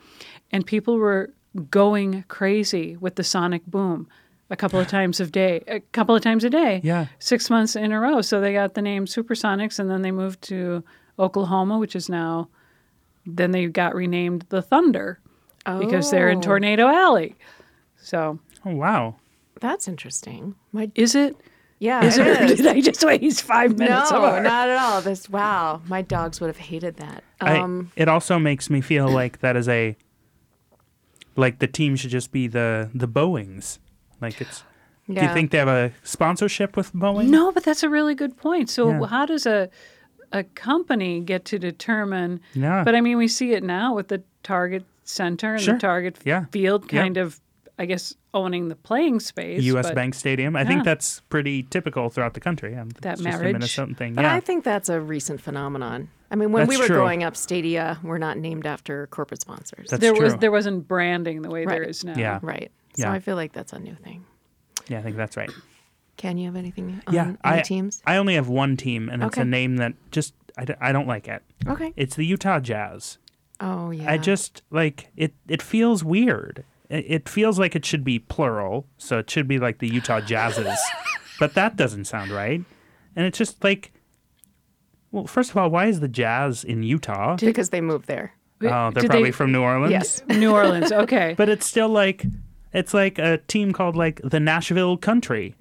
and 0.52 0.66
people 0.66 0.98
were 0.98 1.32
going 1.72 2.24
crazy 2.28 2.96
with 2.98 3.16
the 3.16 3.24
sonic 3.24 3.66
boom 3.66 4.08
a 4.52 4.56
couple 4.56 4.80
of 4.80 4.88
times 4.88 5.20
a 5.20 5.26
day, 5.28 5.64
a 5.68 5.80
couple 5.80 6.16
of 6.16 6.22
times 6.24 6.44
a 6.44 6.50
day, 6.50 6.82
Yeah. 6.84 7.06
six 7.20 7.50
months 7.50 7.76
in 7.76 7.92
a 7.92 8.00
row. 8.00 8.22
So 8.22 8.42
they 8.42 8.54
got 8.54 8.74
the 8.74 8.82
name 8.82 9.06
Supersonics, 9.06 9.78
and 9.80 9.90
then 9.90 10.02
they 10.02 10.12
moved 10.12 10.42
to 10.44 10.84
Oklahoma, 11.20 11.78
which 11.78 11.96
is 11.96 12.10
now, 12.10 12.50
then 13.26 13.52
they 13.52 13.68
got 13.68 13.94
renamed 13.94 14.46
the 14.50 14.62
Thunder 14.62 15.20
because 15.80 16.10
they're 16.10 16.30
in 16.30 16.40
Oh. 16.40 16.42
Tornado 16.42 16.88
Alley. 16.88 17.36
So 18.02 18.40
Oh 18.66 18.76
wow. 18.76 19.16
That's 19.62 19.88
interesting. 19.88 20.56
My, 20.72 20.90
is 20.96 21.14
it? 21.16 21.36
yeah, 21.80 22.04
Is 22.04 22.18
it 22.18 22.26
it? 22.28 22.40
Or 22.42 22.44
is. 22.54 22.58
did 22.58 22.68
I 22.68 22.82
just 22.82 23.04
waste 23.04 23.44
five 23.44 23.78
minutes? 23.78 24.12
of 24.12 24.22
No, 24.22 24.26
our- 24.28 24.42
not 24.42 24.70
at 24.70 24.78
all. 24.78 25.02
This 25.02 25.30
wow, 25.30 25.82
my 25.88 26.02
dogs 26.02 26.40
would 26.42 26.48
have 26.48 26.58
hated 26.58 26.96
that. 26.98 27.24
I- 27.42 27.58
Um, 27.60 27.92
it 27.96 28.08
also 28.08 28.40
makes 28.40 28.70
me 28.70 28.82
feel 28.82 29.08
like 29.10 29.40
that 29.42 29.56
is 29.56 29.68
a 29.70 29.96
like 31.40 31.60
the 31.60 31.68
team 31.68 31.96
should 31.96 32.12
just 32.12 32.32
be 32.32 32.48
the 32.48 32.90
the 32.94 33.08
Boeings. 33.08 33.80
Like 34.22 34.40
it's 34.42 34.64
Yeah. 35.08 35.22
do 35.22 35.28
you 35.28 35.34
think 35.34 35.52
they 35.52 35.58
have 35.58 35.68
a 35.68 35.92
sponsorship 36.04 36.76
with 36.78 36.94
Boeing? 36.94 37.30
No, 37.30 37.52
but 37.52 37.64
that's 37.64 37.84
a 37.84 37.90
really 37.90 38.16
good 38.16 38.36
point. 38.38 38.70
So 38.70 38.90
Yeah. 38.90 39.08
how 39.08 39.26
does 39.26 39.46
a 39.46 39.70
a 40.32 40.44
company 40.44 41.22
get 41.22 41.46
to 41.46 41.58
determine? 41.58 42.40
Yeah. 42.54 42.84
But 42.84 42.94
I 42.96 43.02
mean, 43.02 43.18
we 43.18 43.28
see 43.28 43.54
it 43.54 43.64
now 43.64 43.96
with 43.96 44.10
the 44.10 44.22
Target 44.44 44.84
Center 45.04 45.54
and 45.56 45.64
Sure. 45.64 45.74
the 45.74 45.80
Target 45.80 46.20
Yeah. 46.24 46.46
Field, 46.52 46.82
Yeah. 46.92 47.02
kind 47.02 47.18
of, 47.18 47.40
I 47.80 47.86
guess, 47.88 48.14
owning 48.32 48.68
the 48.68 48.76
playing 48.76 49.22
space. 49.22 49.64
US 49.64 49.88
but 49.88 49.96
Bank 49.96 50.14
Stadium. 50.14 50.56
I 50.56 50.62
Yeah. 50.62 50.68
think 50.68 50.84
that's 50.84 51.22
pretty 51.30 51.64
typical 51.64 52.10
throughout 52.12 52.36
the 52.36 52.40
country. 52.40 52.74
Yeah, 52.74 52.84
That 53.02 53.14
it's 53.14 53.22
just 53.24 53.36
a 53.36 53.42
marriage. 53.42 53.56
Minnesotan 53.56 53.98
thing. 53.98 54.14
but 54.14 54.22
yeah. 54.26 54.36
I 54.36 54.40
think 54.40 54.64
that's 54.64 54.88
a 54.90 55.02
recent 55.02 55.42
phenomenon. 55.42 56.10
I 56.32 56.36
mean, 56.36 56.52
when 56.52 56.68
we 56.68 56.78
were 56.78 56.86
true. 56.86 56.98
growing 56.98 57.24
up, 57.24 57.36
Stadia 57.36 58.00
were 58.04 58.20
not 58.20 58.38
named 58.38 58.66
after 58.66 59.08
corporate 59.08 59.42
sponsors. 59.42 59.90
That's 59.90 60.02
there 60.02 60.14
was 60.14 60.36
there 60.38 60.52
wasn't 60.52 60.88
branding 60.88 61.42
the 61.42 61.50
way 61.50 61.66
there 61.66 61.82
Right. 61.82 61.90
is 61.90 62.04
now. 62.04 62.16
Yeah. 62.16 62.40
right. 62.42 62.72
So 62.96 63.04
Yeah. 63.08 63.12
I 63.14 63.20
feel 63.20 63.36
like 63.36 63.54
that's 63.54 63.74
a 63.74 63.80
new 63.80 63.96
thing. 63.96 64.26
yeah, 64.88 65.00
I 65.00 65.02
think 65.02 65.16
that's 65.18 65.36
right. 65.38 65.52
Can 66.18 66.38
you 66.38 66.48
have 66.48 66.56
anything 66.56 67.02
on 67.08 67.14
Yeah, 67.14 67.24
any 67.28 67.38
I 67.44 67.62
teams? 67.62 68.02
I 68.06 68.18
only 68.18 68.36
have 68.36 68.48
one 68.50 68.76
team, 68.78 69.08
and 69.10 69.24
it's 69.24 69.38
a 69.38 69.46
name 69.46 69.78
that 69.78 69.94
just 70.12 70.34
I, 70.58 70.66
I 70.82 70.92
don't 70.92 71.08
like 71.08 71.28
it. 71.28 71.42
Okay. 71.66 71.94
It's 71.96 72.16
the 72.16 72.26
Utah 72.26 72.60
Jazz. 72.60 73.18
Oh 73.62 73.92
yeah. 73.92 74.12
I 74.12 74.18
just 74.18 74.62
like 74.70 75.10
it. 75.16 75.34
It 75.48 75.62
feels 75.62 76.04
weird. 76.04 76.64
It, 76.90 77.06
it 77.08 77.30
feels 77.30 77.58
like 77.60 77.76
it 77.76 77.86
should 77.86 78.04
be 78.04 78.20
plural, 78.20 78.86
so 78.98 79.20
it 79.20 79.30
should 79.30 79.48
be 79.48 79.60
like 79.60 79.80
the 79.80 79.88
Utah 79.88 80.20
Jazzes, 80.22 80.78
but 81.40 81.54
that 81.54 81.76
doesn't 81.76 82.06
sound 82.06 82.32
right. 82.32 82.64
And 83.16 83.26
it's 83.26 83.38
just 83.38 83.64
like, 83.64 83.92
well, 85.12 85.26
first 85.28 85.50
of 85.52 85.58
all, 85.58 85.70
why 85.70 85.88
is 85.88 86.00
the 86.00 86.08
Jazz 86.08 86.64
in 86.64 86.84
Utah? 86.84 87.36
because 87.38 87.70
they 87.70 87.82
moved 87.82 88.08
there. 88.08 88.34
Oh, 88.62 88.92
they're 88.92 89.02
Did 89.04 89.10
probably 89.10 89.24
they- 89.30 89.32
from 89.32 89.52
New 89.52 89.62
Orleans. 89.62 89.92
Yes. 89.92 90.22
New 90.28 90.52
Orleans. 90.52 90.92
Okay. 90.92 91.34
But 91.38 91.48
it's 91.50 91.66
still 91.66 91.90
like, 91.90 92.26
it's 92.74 92.94
like 92.94 93.18
a 93.18 93.38
team 93.48 93.72
called 93.74 93.96
like 93.96 94.20
the 94.24 94.40
Nashville 94.40 94.98
Country. 94.98 95.56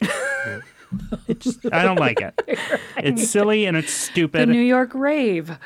It 1.26 1.40
just, 1.40 1.70
I 1.70 1.82
don't 1.82 1.98
like 1.98 2.18
it. 2.22 2.40
It's 2.96 3.28
silly 3.28 3.66
and 3.66 3.76
it's 3.76 3.92
the 3.92 4.12
stupid. 4.12 4.48
New 4.48 4.62
York 4.62 4.94
rave. 4.94 5.58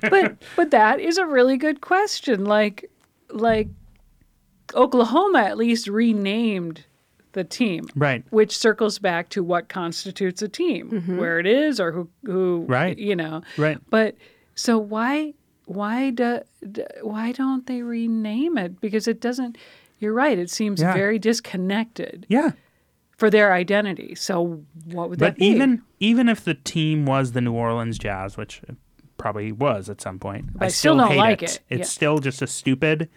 but 0.00 0.42
but 0.56 0.70
that 0.70 0.98
is 0.98 1.18
a 1.18 1.26
really 1.26 1.58
good 1.58 1.82
question. 1.82 2.46
Like 2.46 2.90
like 3.28 3.68
Oklahoma 4.74 5.40
at 5.40 5.58
least 5.58 5.88
renamed 5.88 6.86
the 7.32 7.44
team. 7.44 7.86
Right. 7.94 8.24
Which 8.30 8.56
circles 8.56 8.98
back 8.98 9.28
to 9.30 9.42
what 9.42 9.68
constitutes 9.68 10.42
a 10.42 10.48
team, 10.48 10.90
mm-hmm. 10.90 11.16
where 11.18 11.38
it 11.38 11.46
is 11.46 11.80
or 11.80 11.92
who 11.92 12.08
who 12.24 12.64
Right. 12.68 12.98
you 12.98 13.14
know. 13.16 13.42
Right. 13.56 13.78
But 13.90 14.16
so 14.54 14.78
why 14.78 15.34
why 15.66 16.10
do, 16.10 16.40
why 17.02 17.30
don't 17.32 17.66
they 17.66 17.82
rename 17.82 18.58
it? 18.58 18.80
Because 18.80 19.06
it 19.06 19.20
doesn't 19.20 19.56
you're 19.98 20.14
right, 20.14 20.38
it 20.38 20.50
seems 20.50 20.80
Yeah. 20.80 20.94
very 20.94 21.18
disconnected 21.18 22.26
Yeah. 22.28 22.52
for 23.16 23.30
their 23.30 23.52
identity. 23.52 24.14
So 24.14 24.64
what 24.86 25.10
would 25.10 25.18
that 25.20 25.36
be? 25.36 25.38
But 25.38 25.38
be? 25.38 25.46
even 25.46 25.82
even 26.00 26.28
if 26.28 26.42
the 26.44 26.54
team 26.54 27.04
was 27.06 27.32
the 27.32 27.40
New 27.40 27.52
Orleans 27.52 27.98
Jazz, 27.98 28.36
which 28.36 28.62
it 28.68 28.76
probably 29.18 29.52
was 29.52 29.88
at 29.90 30.00
some 30.00 30.18
point, 30.18 30.46
But 30.54 30.64
I 30.64 30.68
still 30.68 30.96
don't 30.96 31.08
hate 31.10 31.16
like 31.18 31.42
it. 31.42 31.50
it. 31.56 31.60
It's 31.68 31.78
Yeah. 31.80 31.84
still 31.84 32.18
just 32.18 32.40
a 32.42 32.46
stupid 32.46 33.08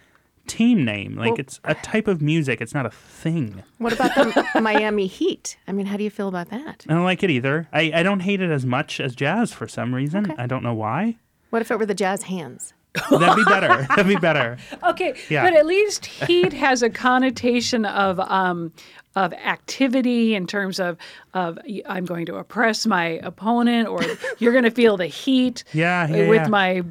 team 0.46 0.84
name. 0.84 1.16
Like 1.16 1.30
Well- 1.32 1.40
it's 1.40 1.60
a 1.64 1.74
type 1.74 2.06
of 2.08 2.20
music. 2.22 2.60
It's 2.60 2.74
not 2.74 2.86
a 2.86 2.90
thing. 2.90 3.62
What 3.78 3.92
about 3.92 4.14
the 4.14 4.60
Miami 4.60 5.06
Heat? 5.06 5.56
I 5.68 5.72
mean, 5.72 5.86
how 5.86 5.96
do 5.96 6.04
you 6.04 6.10
feel 6.10 6.28
about 6.28 6.50
that? 6.50 6.84
I 6.88 6.92
don't 6.94 7.04
like 7.04 7.22
it 7.22 7.30
either. 7.30 7.68
I, 7.72 7.90
I 7.94 8.02
don't 8.02 8.20
hate 8.20 8.40
it 8.40 8.50
as 8.50 8.64
much 8.66 9.00
as 9.00 9.14
jazz 9.14 9.52
for 9.52 9.66
some 9.68 9.94
reason. 9.94 10.30
Okay. 10.30 10.42
I 10.42 10.46
don't 10.46 10.62
know 10.62 10.74
why. 10.74 11.16
What 11.50 11.62
if 11.62 11.70
it 11.70 11.78
were 11.78 11.86
the 11.86 11.94
Jazz 11.94 12.22
Hands? 12.24 12.72
That'd 13.10 13.36
be 13.36 13.44
better. 13.44 13.68
That'd 13.88 14.06
be 14.06 14.16
better. 14.16 14.56
Okay, 14.84 15.14
Yeah. 15.28 15.42
but 15.44 15.54
at 15.54 15.66
least 15.66 16.06
heat 16.06 16.52
has 16.52 16.82
a 16.82 16.90
connotation 16.90 17.84
of 17.86 18.20
um, 18.20 18.72
of 19.16 19.32
activity 19.32 20.34
in 20.34 20.46
terms 20.46 20.78
of 20.78 20.96
of 21.32 21.58
y- 21.66 21.82
I'm 21.86 22.04
going 22.04 22.26
to 22.26 22.36
oppress 22.36 22.86
my 22.86 23.20
opponent, 23.22 23.88
or 23.88 24.00
you're 24.38 24.52
going 24.52 24.64
to 24.64 24.70
feel 24.70 24.96
the 24.96 25.06
heat 25.06 25.64
Yeah, 25.72 26.06
yeah, 26.08 26.28
with 26.28 26.42
yeah. 26.42 26.48
my 26.48 26.82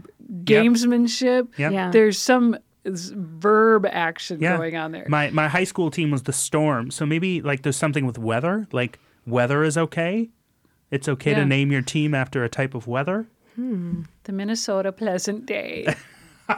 gamesmanship. 0.44 1.48
Yep. 1.58 1.72
Yeah. 1.72 1.92
There's 1.92 2.18
some 2.18 2.56
s- 2.56 2.62
verb 2.86 3.86
action 3.90 4.40
Yeah. 4.42 4.58
going 4.58 4.76
on 4.76 4.92
there. 4.92 5.06
My 5.08 5.30
my 5.32 5.48
high 5.48 5.64
school 5.64 5.90
team 5.92 6.12
was 6.12 6.24
the 6.24 6.34
Storm, 6.34 6.92
so 6.92 7.06
maybe 7.06 7.42
like 7.42 7.62
there's 7.64 7.78
something 7.78 8.06
with 8.06 8.18
weather. 8.18 8.68
Like 8.72 9.00
weather 9.26 9.64
is 9.64 9.78
okay. 9.78 10.30
It's 10.92 11.08
okay 11.08 11.32
Yeah. 11.32 11.40
to 11.40 11.46
name 11.46 11.72
your 11.72 11.82
team 11.82 12.14
after 12.14 12.44
a 12.44 12.50
type 12.50 12.74
of 12.76 12.88
weather. 12.88 13.28
the 13.56 14.32
Minnesota 14.32 14.92
Pleasant 14.92 15.46
Day. 15.46 15.94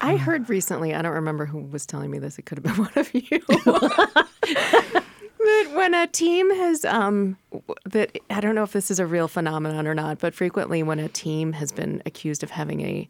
I 0.00 0.16
heard 0.16 0.48
recently, 0.48 0.94
I 0.94 1.02
don't 1.02 1.14
remember 1.14 1.44
who 1.46 1.58
was 1.58 1.84
telling 1.84 2.10
me 2.10 2.18
this, 2.20 2.38
it 2.38 2.42
could 2.46 2.58
have 2.58 2.64
been 2.64 2.76
one 2.84 2.92
of 2.94 3.12
you. 3.12 3.22
that 5.38 5.70
when 5.74 5.92
a 5.94 6.06
team 6.06 6.54
has, 6.54 6.84
um, 6.84 7.36
that 7.84 8.16
I 8.30 8.40
don't 8.40 8.54
know 8.54 8.62
if 8.62 8.72
this 8.72 8.90
is 8.92 9.00
a 9.00 9.06
real 9.06 9.26
phenomenon 9.28 9.86
or 9.88 9.94
not, 9.94 10.18
but 10.20 10.34
frequently 10.34 10.82
when 10.84 11.00
a 11.00 11.08
team 11.08 11.52
has 11.54 11.72
been 11.72 12.00
accused 12.06 12.42
of 12.44 12.50
having 12.50 12.80
a 12.82 13.08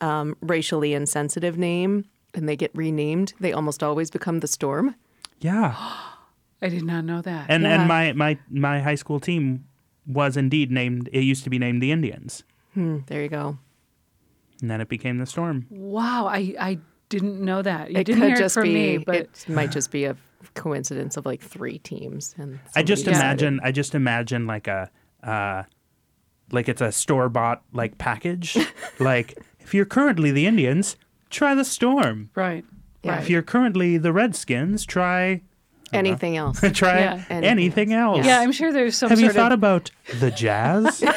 um, 0.00 0.36
racially 0.40 0.94
insensitive 0.94 1.58
name 1.58 2.04
and 2.34 2.48
they 2.48 2.56
get 2.56 2.70
renamed, 2.74 3.32
they 3.40 3.52
almost 3.52 3.82
always 3.82 4.10
become 4.10 4.40
the 4.40 4.46
Storm. 4.46 4.94
Yeah. 5.40 5.74
I 6.62 6.68
did 6.68 6.82
not 6.84 7.04
know 7.04 7.22
that. 7.22 7.46
And 7.48 7.62
Yeah. 7.62 7.78
and 7.80 7.88
my, 7.88 8.12
my 8.12 8.38
my 8.50 8.80
high 8.80 8.94
school 8.96 9.18
team 9.20 9.64
was 10.06 10.36
indeed 10.36 10.70
named 10.70 11.08
it 11.12 11.20
used 11.22 11.44
to 11.44 11.50
be 11.50 11.58
named 11.58 11.82
the 11.82 11.90
Indians. 11.92 12.42
There 12.76 13.22
you 13.22 13.28
go. 13.28 13.58
And 14.60 14.70
then 14.70 14.80
it 14.80 14.88
became 14.88 15.18
the 15.18 15.26
Storm. 15.26 15.66
wow, 15.70 16.26
I, 16.26 16.54
I 16.60 16.78
didn't 17.08 17.40
know 17.40 17.62
that. 17.62 17.90
You 17.90 17.98
it 17.98 18.04
didn't 18.04 18.20
could 18.20 18.28
hear 18.28 18.36
just 18.36 18.56
it 18.56 18.60
from 18.60 18.68
be, 18.68 18.74
me, 18.74 18.98
but 18.98 19.16
it 19.16 19.48
might 19.48 19.70
just 19.72 19.90
be 19.90 20.04
a 20.04 20.16
coincidence 20.54 21.16
of 21.16 21.24
like 21.26 21.42
three 21.42 21.78
teams. 21.78 22.34
And 22.38 22.60
I 22.76 22.82
just 22.82 23.04
somebody 23.04 23.16
decided- 23.22 23.42
imagine 23.42 23.60
I 23.64 23.72
just 23.72 23.94
imagine 23.94 24.46
like 24.46 24.68
a 24.68 24.90
uh 25.22 25.62
like 26.52 26.68
it's 26.68 26.80
a 26.82 26.92
store 26.92 27.28
bought 27.28 27.62
like 27.72 27.96
package. 27.98 28.56
like 29.00 29.38
if 29.60 29.74
you're 29.74 29.84
currently 29.84 30.30
the 30.30 30.46
Indians, 30.46 30.96
try 31.30 31.54
the 31.54 31.64
Storm. 31.64 32.30
right, 32.34 32.64
Yeah. 33.02 33.12
right. 33.12 33.22
If 33.22 33.30
you're 33.30 33.42
currently 33.42 33.98
the 33.98 34.12
Redskins, 34.12 34.84
try 34.84 35.42
anything 35.92 36.36
else. 36.36 36.60
try 36.72 37.00
Yeah. 37.00 37.12
anything, 37.30 37.44
Anything 37.44 37.92
else. 37.92 38.26
yeah, 38.26 38.40
I'm 38.40 38.52
sure 38.52 38.72
there's 38.72 38.96
some 38.96 39.10
Have 39.10 39.20
you 39.20 39.30
thought 39.30 39.52
of 39.52 39.58
about 39.58 39.90
the 40.20 40.30
Jazz? 40.30 41.02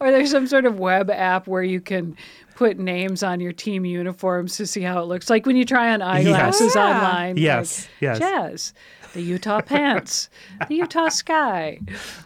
Or 0.00 0.10
there's 0.10 0.30
some 0.30 0.46
sort 0.46 0.66
of 0.66 0.78
web 0.78 1.10
app 1.10 1.46
where 1.48 1.62
you 1.62 1.80
can 1.80 2.14
put 2.54 2.78
names 2.78 3.22
on 3.22 3.40
your 3.40 3.52
team 3.52 3.84
uniforms 3.86 4.56
to 4.58 4.66
see 4.66 4.82
how 4.82 5.00
it 5.00 5.06
looks. 5.06 5.30
Like 5.30 5.46
when 5.46 5.56
you 5.56 5.64
try 5.64 5.92
on 5.92 6.02
eyeglasses 6.02 6.74
Yeah. 6.76 6.82
online. 6.84 7.36
Yes, 7.38 7.80
like, 7.80 7.88
yes. 8.00 8.18
Jazz, 8.18 8.74
the 9.12 9.22
Utah 9.22 9.60
pants, 9.60 10.28
the 10.68 10.74
Utah 10.76 11.08
sky. 11.08 11.78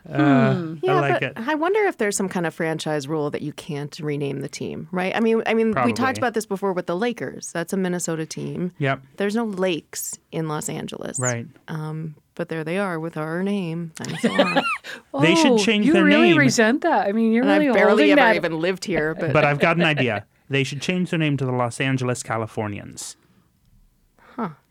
Uh, 0.08 0.74
Yeah, 0.82 0.96
I 0.96 1.00
like 1.00 1.12
but 1.14 1.22
it. 1.22 1.32
I 1.36 1.54
wonder 1.54 1.80
if 1.84 1.96
there's 1.98 2.16
some 2.16 2.28
kind 2.28 2.46
of 2.46 2.54
franchise 2.54 3.08
rule 3.08 3.30
that 3.30 3.42
you 3.42 3.52
can't 3.52 3.98
rename 3.98 4.40
the 4.40 4.48
team, 4.48 4.88
right? 4.92 5.14
I 5.16 5.20
mean, 5.20 5.42
I 5.46 5.54
mean, 5.54 5.74
we 5.84 5.92
talked 5.92 6.18
about 6.18 6.34
this 6.34 6.46
before 6.46 6.72
with 6.72 6.86
the 6.86 6.96
Lakers. 6.96 7.50
That's 7.52 7.72
a 7.72 7.76
Minnesota 7.76 8.26
team. 8.26 8.72
Yep. 8.78 9.00
There's 9.16 9.34
no 9.34 9.44
lakes 9.44 10.18
in 10.32 10.48
Los 10.48 10.68
Angeles, 10.68 11.18
Right. 11.18 11.46
Um, 11.68 12.14
but 12.34 12.50
there 12.50 12.64
they 12.64 12.76
are 12.78 13.00
with 13.00 13.16
our 13.16 13.42
name. 13.42 13.92
Thanks 13.96 14.24
a 14.24 14.28
lot. 14.28 14.64
They 15.22 15.34
should 15.34 15.52
Oh, 15.52 15.58
change 15.58 15.86
you 15.86 15.94
their 15.94 16.04
really 16.04 16.28
name. 16.30 16.38
resent 16.38 16.82
that. 16.82 17.06
I 17.08 17.12
mean, 17.12 17.32
you're 17.32 17.42
and 17.44 17.50
really 17.52 17.68
I've 17.68 17.74
barely 17.74 18.12
ever 18.12 18.20
that. 18.20 18.36
even 18.36 18.60
lived 18.60 18.84
here, 18.84 19.14
but, 19.18 19.32
But 19.32 19.44
I've 19.46 19.58
got 19.58 19.76
an 19.78 19.84
idea. 19.84 20.26
They 20.50 20.62
should 20.62 20.82
change 20.82 21.10
their 21.10 21.18
name 21.18 21.36
to 21.38 21.46
the 21.46 21.52
Los 21.52 21.80
Angeles 21.80 22.22
Californians. 22.22 23.16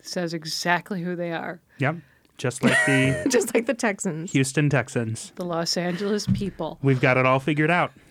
Says 0.08 0.34
exactly 0.34 1.02
who 1.02 1.16
they 1.16 1.32
are. 1.32 1.60
Yep. 1.80 1.98
Just 2.38 2.64
like 2.64 2.78
the 2.86 3.26
just 3.30 3.54
like 3.54 3.66
the 3.66 3.74
Texans. 3.74 4.32
Houston 4.34 4.70
Texans. 4.70 5.32
The 5.36 5.46
Los 5.46 5.78
Angeles 5.78 6.28
people. 6.34 6.78
We've 6.82 7.00
got 7.02 7.18
it 7.18 7.26
all 7.26 7.40
figured 7.40 7.72
out. 7.72 7.92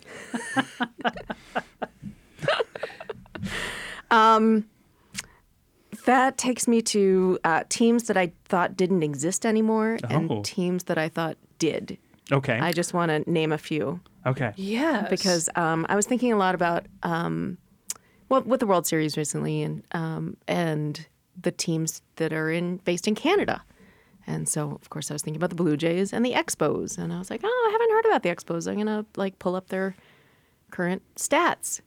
That 6.06 6.36
takes 6.36 6.68
me 6.68 6.82
to 6.82 7.38
uh, 7.44 7.64
teams 7.68 8.04
that 8.08 8.16
I 8.16 8.32
thought 8.44 8.76
didn't 8.76 9.02
exist 9.02 9.46
anymore 9.46 9.98
Oh. 10.04 10.08
and 10.10 10.44
teams 10.44 10.84
that 10.84 10.98
I 10.98 11.08
thought 11.08 11.36
did. 11.58 11.96
Okay. 12.30 12.58
I 12.58 12.72
just 12.72 12.92
want 12.92 13.10
to 13.10 13.30
name 13.30 13.52
a 13.52 13.58
few. 13.58 14.00
okay. 14.26 14.52
Yeah. 14.56 15.06
because 15.08 15.48
um, 15.56 15.86
I 15.88 15.96
was 15.96 16.06
thinking 16.06 16.32
a 16.32 16.36
lot 16.36 16.54
about 16.54 16.86
um, 17.02 17.56
well 18.28 18.42
with 18.42 18.60
the 18.60 18.66
World 18.66 18.86
Series 18.86 19.16
recently 19.16 19.62
and 19.62 19.82
um, 19.92 20.36
and 20.46 21.06
the 21.40 21.50
teams 21.50 22.02
that 22.16 22.32
are 22.32 22.50
in 22.50 22.78
based 22.78 23.06
in 23.08 23.14
Canada. 23.14 23.62
And 24.26 24.48
so, 24.48 24.78
of 24.80 24.88
course, 24.88 25.10
I 25.10 25.14
was 25.14 25.22
thinking 25.22 25.38
about 25.38 25.50
the 25.50 25.56
Blue 25.56 25.76
Jays 25.76 26.12
and 26.12 26.24
the 26.24 26.32
Expos, 26.32 26.96
and 26.96 27.12
I 27.12 27.18
was 27.18 27.30
like, 27.30 27.42
"Oh, 27.44 27.66
I 27.68 27.72
haven't 27.72 27.90
heard 27.90 28.06
about 28.06 28.22
the 28.22 28.30
Expos. 28.30 28.70
I'm 28.70 28.78
gonna 28.78 29.04
like 29.16 29.38
pull 29.38 29.54
up 29.54 29.68
their 29.68 29.94
current 30.70 31.02
stats." 31.16 31.80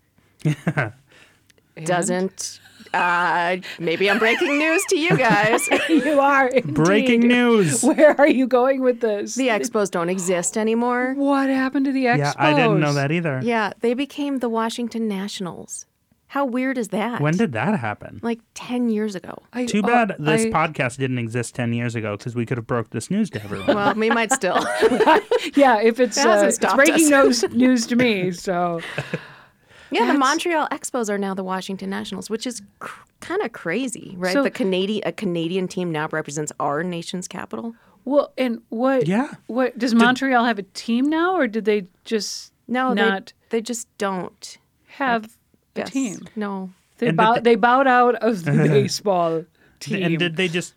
Doesn't 1.83 2.59
uh, 2.93 3.57
maybe 3.79 4.09
I'm 4.09 4.19
breaking 4.19 4.57
news 4.57 4.83
to 4.89 4.97
you 4.97 5.17
guys. 5.17 5.67
you 5.89 6.19
are 6.19 6.47
indeed. 6.47 6.73
Breaking 6.73 7.21
news. 7.21 7.83
Where 7.83 8.19
are 8.19 8.27
you 8.27 8.47
going 8.47 8.81
with 8.81 9.01
this? 9.01 9.35
the 9.35 9.47
Expos 9.47 9.91
don't 9.91 10.09
exist 10.09 10.57
anymore. 10.57 11.13
what 11.15 11.49
happened 11.49 11.85
to 11.85 11.91
the 11.91 12.05
Expos? 12.05 12.17
Yeah, 12.17 12.33
I 12.37 12.53
didn't 12.53 12.79
know 12.79 12.93
that 12.93 13.11
either. 13.11 13.41
Yeah, 13.43 13.73
they 13.81 13.93
became 13.93 14.39
the 14.39 14.49
Washington 14.49 15.07
Nationals. 15.07 15.85
How 16.37 16.45
weird 16.45 16.77
is 16.77 16.89
that? 16.89 17.19
When 17.19 17.35
did 17.35 17.53
that 17.53 17.79
happen? 17.79 18.19
like 18.21 18.39
10 18.53 18.89
years 18.89 19.15
ago. 19.15 19.41
I- 19.53 19.65
Too 19.65 19.81
bad 19.81 20.15
this 20.19 20.45
I- 20.45 20.49
podcast 20.51 20.97
didn't 20.99 21.17
exist 21.17 21.55
10 21.55 21.73
years 21.73 21.95
ago 21.95 22.15
because 22.15 22.35
we 22.35 22.45
could 22.45 22.57
have 22.59 22.67
broke 22.67 22.91
this 22.91 23.09
news 23.09 23.31
to 23.31 23.43
everyone. 23.43 23.75
Well, 23.75 23.95
we 23.95 24.11
might 24.11 24.31
still. 24.31 24.63
Yeah, 25.55 25.79
if 25.81 25.99
it's, 25.99 26.15
uh, 26.23 26.43
it's 26.47 26.59
breaking 26.75 27.09
news, 27.09 27.41
news 27.49 27.87
to 27.87 27.95
me. 27.95 28.31
So 28.33 28.81
Yeah, 29.91 30.11
the 30.11 30.19
Montreal 30.19 30.67
Expos 30.69 31.09
are 31.09 31.17
now 31.17 31.33
the 31.33 31.43
Washington 31.43 31.89
Nationals, 31.89 32.29
which 32.29 32.45
is 32.45 32.61
cr- 32.77 33.01
kind 33.21 33.41
of 33.41 33.51
crazy, 33.53 34.13
right? 34.19 34.33
So- 34.33 34.43
the 34.43 34.51
Canadian 34.51 35.01
a 35.07 35.11
Canadian 35.11 35.67
team 35.67 35.91
now 35.91 36.07
represents 36.11 36.51
our 36.59 36.83
nation's 36.83 37.27
capital. 37.27 37.73
well, 38.05 38.31
and 38.37 38.61
what? 38.69 39.07
Yeah. 39.07 39.31
What 39.47 39.75
does 39.79 39.95
Montreal 39.95 40.43
have 40.45 40.59
a 40.59 40.63
team 40.63 41.09
now, 41.09 41.35
or 41.35 41.47
did 41.47 41.65
they 41.65 41.85
just 42.05 42.53
No, 42.67 42.93
not 42.93 43.33
they, 43.49 43.57
they 43.57 43.61
just 43.63 43.87
don't 43.97 44.59
have 44.87 45.25
a 45.25 45.29
Yes. 45.77 45.91
team? 45.91 46.27
No. 46.35 46.71
They 46.99 47.11
bow, 47.11 47.35
they- 47.35 47.41
they 47.41 47.55
bowed 47.55 47.87
out 47.87 48.15
of 48.15 48.43
the 48.45 48.51
baseball 48.51 49.45
team. 49.79 50.03
and 50.03 50.17
did 50.19 50.35
they 50.35 50.47
just 50.47 50.73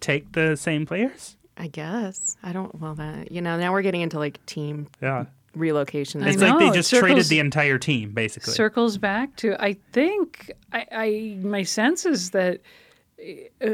take 0.00 0.32
the 0.32 0.56
same 0.56 0.86
players? 0.86 1.36
I 1.56 1.68
guess. 1.68 2.36
I 2.42 2.52
don't 2.52 2.78
well 2.80 2.94
that 2.96 3.32
you 3.32 3.40
know, 3.40 3.58
now 3.58 3.72
we're 3.72 3.82
getting 3.82 4.02
into 4.02 4.18
like 4.18 4.44
team 4.46 4.88
Yeah. 5.02 5.24
relocations. 5.56 6.22
I 6.22 6.28
It's 6.28 6.40
like 6.42 6.58
they 6.58 6.66
know, 6.66 6.70
it 6.70 6.74
just 6.74 6.94
traded 6.94 7.24
the 7.26 7.40
entire 7.40 7.78
team, 7.78 8.12
basically. 8.12 8.52
circles 8.52 8.98
back 8.98 9.34
to 9.36 9.56
I 9.60 9.76
think 9.92 10.50
I, 10.72 10.86
I 10.92 11.38
my 11.42 11.62
sense 11.62 12.04
is 12.06 12.30
that 12.32 12.60
uh, 13.64 13.68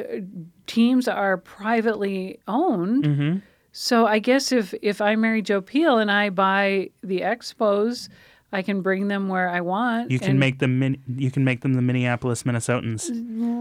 teams 0.67 1.09
are 1.09 1.37
privately 1.39 2.39
owned. 2.47 3.05
Mm-hmm. 3.05 3.39
So 3.73 4.07
I 4.07 4.19
guess 4.21 4.53
if 4.53 4.75
if 4.83 5.01
I 5.01 5.17
Mary 5.17 5.43
Jo 5.43 5.61
Peel 5.61 5.99
and 5.99 6.11
I 6.11 6.31
buy 6.31 6.91
the 7.03 7.21
Expos, 7.21 8.09
I 8.53 8.63
can 8.63 8.83
bring 8.83 9.09
them 9.09 9.29
where 9.29 9.49
I 9.49 9.61
want. 9.63 10.11
you 10.11 10.19
can 10.19 10.31
and- 10.33 10.41
make 10.41 10.59
them 10.59 10.79
min- 10.79 11.03
you 11.17 11.31
can 11.31 11.45
make 11.45 11.63
them 11.63 11.75
the 11.75 11.83
Minneapolis 11.83 12.43
Minnesotans. 12.43 13.11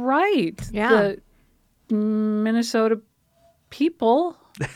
right. 0.06 0.60
Yeah. 0.72 1.14
The 1.88 1.96
Minnesota 1.96 3.00
people. 3.70 4.38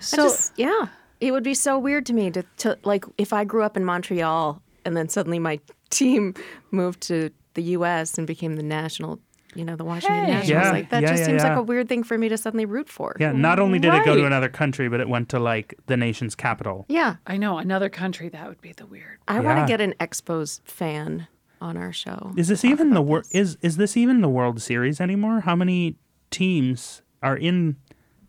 So 0.00 0.16
just, 0.16 0.52
yeah. 0.58 0.88
It 1.20 1.32
would 1.32 1.44
be 1.44 1.54
so 1.54 1.78
weird 1.78 2.04
to 2.06 2.12
me 2.12 2.30
to, 2.32 2.44
to 2.58 2.76
like 2.84 3.06
if 3.16 3.32
I 3.32 3.44
grew 3.44 3.62
up 3.62 3.78
in 3.78 3.84
Montreal 3.84 4.60
and 4.84 4.94
then 4.94 5.08
suddenly 5.08 5.38
my 5.38 5.58
team 5.90 6.34
moved 6.70 7.00
to 7.02 7.30
the 7.54 7.62
US 7.78 8.18
and 8.18 8.26
became 8.26 8.56
the 8.56 8.62
national 8.62 9.20
you 9.54 9.64
know, 9.64 9.76
the 9.76 9.84
Washington 9.84 10.24
Hey. 10.24 10.32
Nationals. 10.32 10.48
Yeah, 10.48 10.70
like 10.72 10.90
that 10.90 11.02
yeah, 11.02 11.08
just 11.08 11.20
yeah, 11.20 11.26
seems 11.26 11.42
like 11.42 11.56
a 11.56 11.62
weird 11.62 11.88
thing 11.88 12.02
for 12.02 12.16
me 12.18 12.28
to 12.28 12.36
suddenly 12.38 12.64
root 12.64 12.88
for. 12.88 13.16
Yeah, 13.20 13.32
not 13.32 13.58
only 13.58 13.78
did 13.78 13.92
it 13.94 14.04
go 14.04 14.16
to 14.16 14.24
another 14.26 14.48
country, 14.48 14.88
but 14.88 15.00
it 15.00 15.08
went 15.08 15.28
to 15.30 15.38
like 15.38 15.74
the 15.86 15.96
nation's 15.96 16.34
capital. 16.34 16.86
Yeah. 16.88 17.16
I 17.26 17.36
know 17.36 17.58
another 17.58 17.88
country 17.88 18.28
that 18.30 18.48
would 18.48 18.60
be 18.60 18.72
the 18.72 18.86
weird. 18.86 19.18
I 19.28 19.40
want 19.40 19.60
to 19.60 19.66
get 19.66 19.80
an 19.80 19.94
Expos 20.00 20.60
fan 20.64 21.26
on 21.60 21.76
our 21.76 21.92
show. 21.92 22.32
Is 22.36 22.48
this 22.48 22.64
even 22.64 22.90
the 22.90 22.96
about 22.96 23.06
wor- 23.06 23.22
this. 23.22 23.34
is 23.34 23.58
is 23.62 23.76
this 23.76 23.96
even 23.96 24.20
the 24.20 24.28
World 24.28 24.60
Series 24.60 25.00
anymore? 25.00 25.40
How 25.40 25.54
many 25.54 25.96
teams 26.30 27.02
are 27.22 27.36
in 27.36 27.76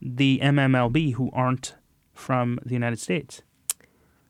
the 0.01 0.39
MMLB 0.43 1.13
who 1.15 1.29
aren't 1.33 1.75
from 2.13 2.59
the 2.65 2.73
United 2.73 2.99
States? 2.99 3.41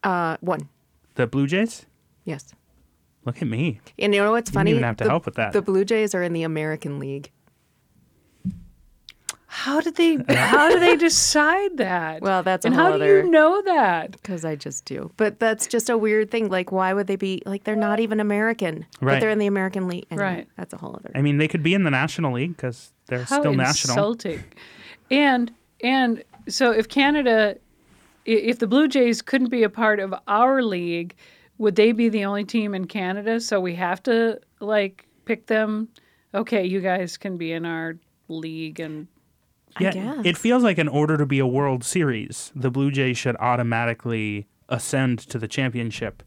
uh 0.03 0.37
one? 0.41 0.69
The 1.15 1.27
Blue 1.27 1.47
Jays? 1.47 1.85
Yes. 2.23 2.53
Look 3.25 3.41
at 3.41 3.47
me. 3.47 3.79
And 3.97 4.13
you 4.13 4.21
know 4.21 4.31
what's 4.31 4.49
funny? 4.49 4.71
You 4.71 4.75
didn't 4.75 4.81
even 4.81 4.87
have 4.87 4.97
to 4.97 5.03
the, 5.05 5.09
help 5.09 5.25
with 5.25 5.35
that. 5.35 5.53
The 5.53 5.61
Blue 5.61 5.85
Jays 5.85 6.13
are 6.13 6.23
in 6.23 6.33
the 6.33 6.43
American 6.43 6.99
League. 6.99 7.31
How 9.55 9.79
did 9.81 9.95
they? 9.95 10.17
How 10.29 10.67
do 10.69 10.79
they 10.79 10.95
decide 10.97 11.77
that? 11.77 12.21
Well, 12.23 12.41
that's 12.41 12.65
a 12.65 12.69
and 12.69 12.75
whole 12.75 12.93
how 12.93 12.97
do 12.97 13.05
you 13.05 13.29
know 13.29 13.61
that? 13.61 14.11
Because 14.11 14.43
I 14.43 14.55
just 14.55 14.83
do. 14.85 15.11
But 15.15 15.39
that's 15.39 15.67
just 15.67 15.91
a 15.91 15.97
weird 15.97 16.31
thing. 16.31 16.49
Like, 16.49 16.71
why 16.71 16.91
would 16.91 17.05
they 17.05 17.15
be 17.15 17.43
like 17.45 17.63
they're 17.63 17.75
not 17.75 17.99
even 17.99 18.19
American, 18.19 18.85
but 18.99 19.05
Right. 19.05 19.19
they're 19.21 19.29
in 19.29 19.37
the 19.37 19.45
American 19.45 19.87
League? 19.87 20.07
Anyway, 20.09 20.25
Right. 20.25 20.47
That's 20.57 20.73
a 20.73 20.77
whole 20.77 20.95
other. 20.95 21.11
I 21.13 21.21
mean, 21.21 21.37
they 21.37 21.47
could 21.47 21.61
be 21.61 21.75
in 21.75 21.83
the 21.83 21.91
National 21.91 22.33
League 22.33 22.57
because 22.57 22.93
they're 23.05 23.25
How 23.25 23.39
still 23.41 23.53
national. 23.53 23.95
insulting. 23.95 24.43
And 25.11 25.51
and 25.81 26.23
so 26.49 26.71
if 26.71 26.89
Canada, 26.89 27.55
if 28.25 28.57
the 28.57 28.67
Blue 28.67 28.87
Jays 28.87 29.21
couldn't 29.21 29.49
be 29.49 29.61
a 29.61 29.69
part 29.69 29.99
of 29.99 30.15
our 30.27 30.63
league, 30.63 31.13
would 31.57 31.75
they 31.75 31.91
be 31.91 32.09
the 32.09 32.25
only 32.25 32.43
team 32.43 32.73
in 32.73 32.85
Canada? 32.85 33.39
So 33.39 33.59
we 33.59 33.75
have 33.75 34.01
to 34.03 34.39
like 34.59 35.07
pick 35.25 35.47
them. 35.47 35.87
Okay, 36.33 36.65
you 36.65 36.79
guys 36.81 37.17
can 37.17 37.37
be 37.37 37.51
in 37.51 37.65
our 37.65 37.95
league, 38.27 38.79
and 38.79 39.07
I 39.75 39.83
Yeah, 39.83 39.91
guess. 39.91 40.25
it 40.25 40.37
feels 40.37 40.63
like 40.63 40.77
in 40.79 40.87
order 40.87 41.15
to 41.17 41.25
be 41.25 41.39
a 41.39 41.45
World 41.47 41.83
Series, 41.83 42.51
the 42.55 42.71
Blue 42.71 42.89
Jays 42.91 43.17
should 43.17 43.35
automatically 43.37 44.47
ascend 44.69 45.19
to 45.19 45.37
the 45.37 45.47
championship 45.47 46.23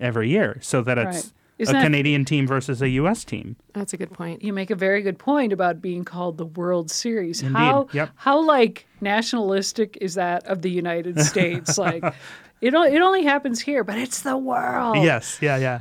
every 0.00 0.30
year, 0.30 0.58
so 0.62 0.80
that 0.82 0.96
it's 0.98 1.32
Right. 1.58 1.68
a 1.68 1.72
that- 1.72 1.82
Canadian 1.82 2.24
team 2.24 2.46
versus 2.46 2.80
a 2.80 2.88
U.S. 2.90 3.22
team. 3.24 3.56
That's 3.74 3.92
a 3.92 3.96
good 3.98 4.12
point. 4.12 4.42
you 4.42 4.52
make 4.52 4.70
a 4.70 4.74
very 4.74 5.02
good 5.02 5.18
point 5.18 5.52
about 5.52 5.80
being 5.82 6.04
called 6.04 6.38
the 6.38 6.46
World 6.46 6.90
Series. 6.90 7.42
Indeed, 7.42 7.54
How 7.58 7.88
yep. 7.92 8.10
how 8.16 8.42
like 8.44 8.86
nationalistic 9.02 9.98
is 10.00 10.14
that 10.14 10.46
of 10.46 10.62
the 10.62 10.70
United 10.70 11.20
States? 11.20 11.76
like 11.78 12.02
it 12.60 12.74
o- 12.74 12.82
it 12.84 13.00
only 13.00 13.24
happens 13.24 13.60
here, 13.60 13.84
but 13.84 13.98
it's 13.98 14.22
the 14.22 14.36
world. 14.36 14.96
Yes, 14.96 15.38
yeah, 15.40 15.56
yeah. 15.56 15.80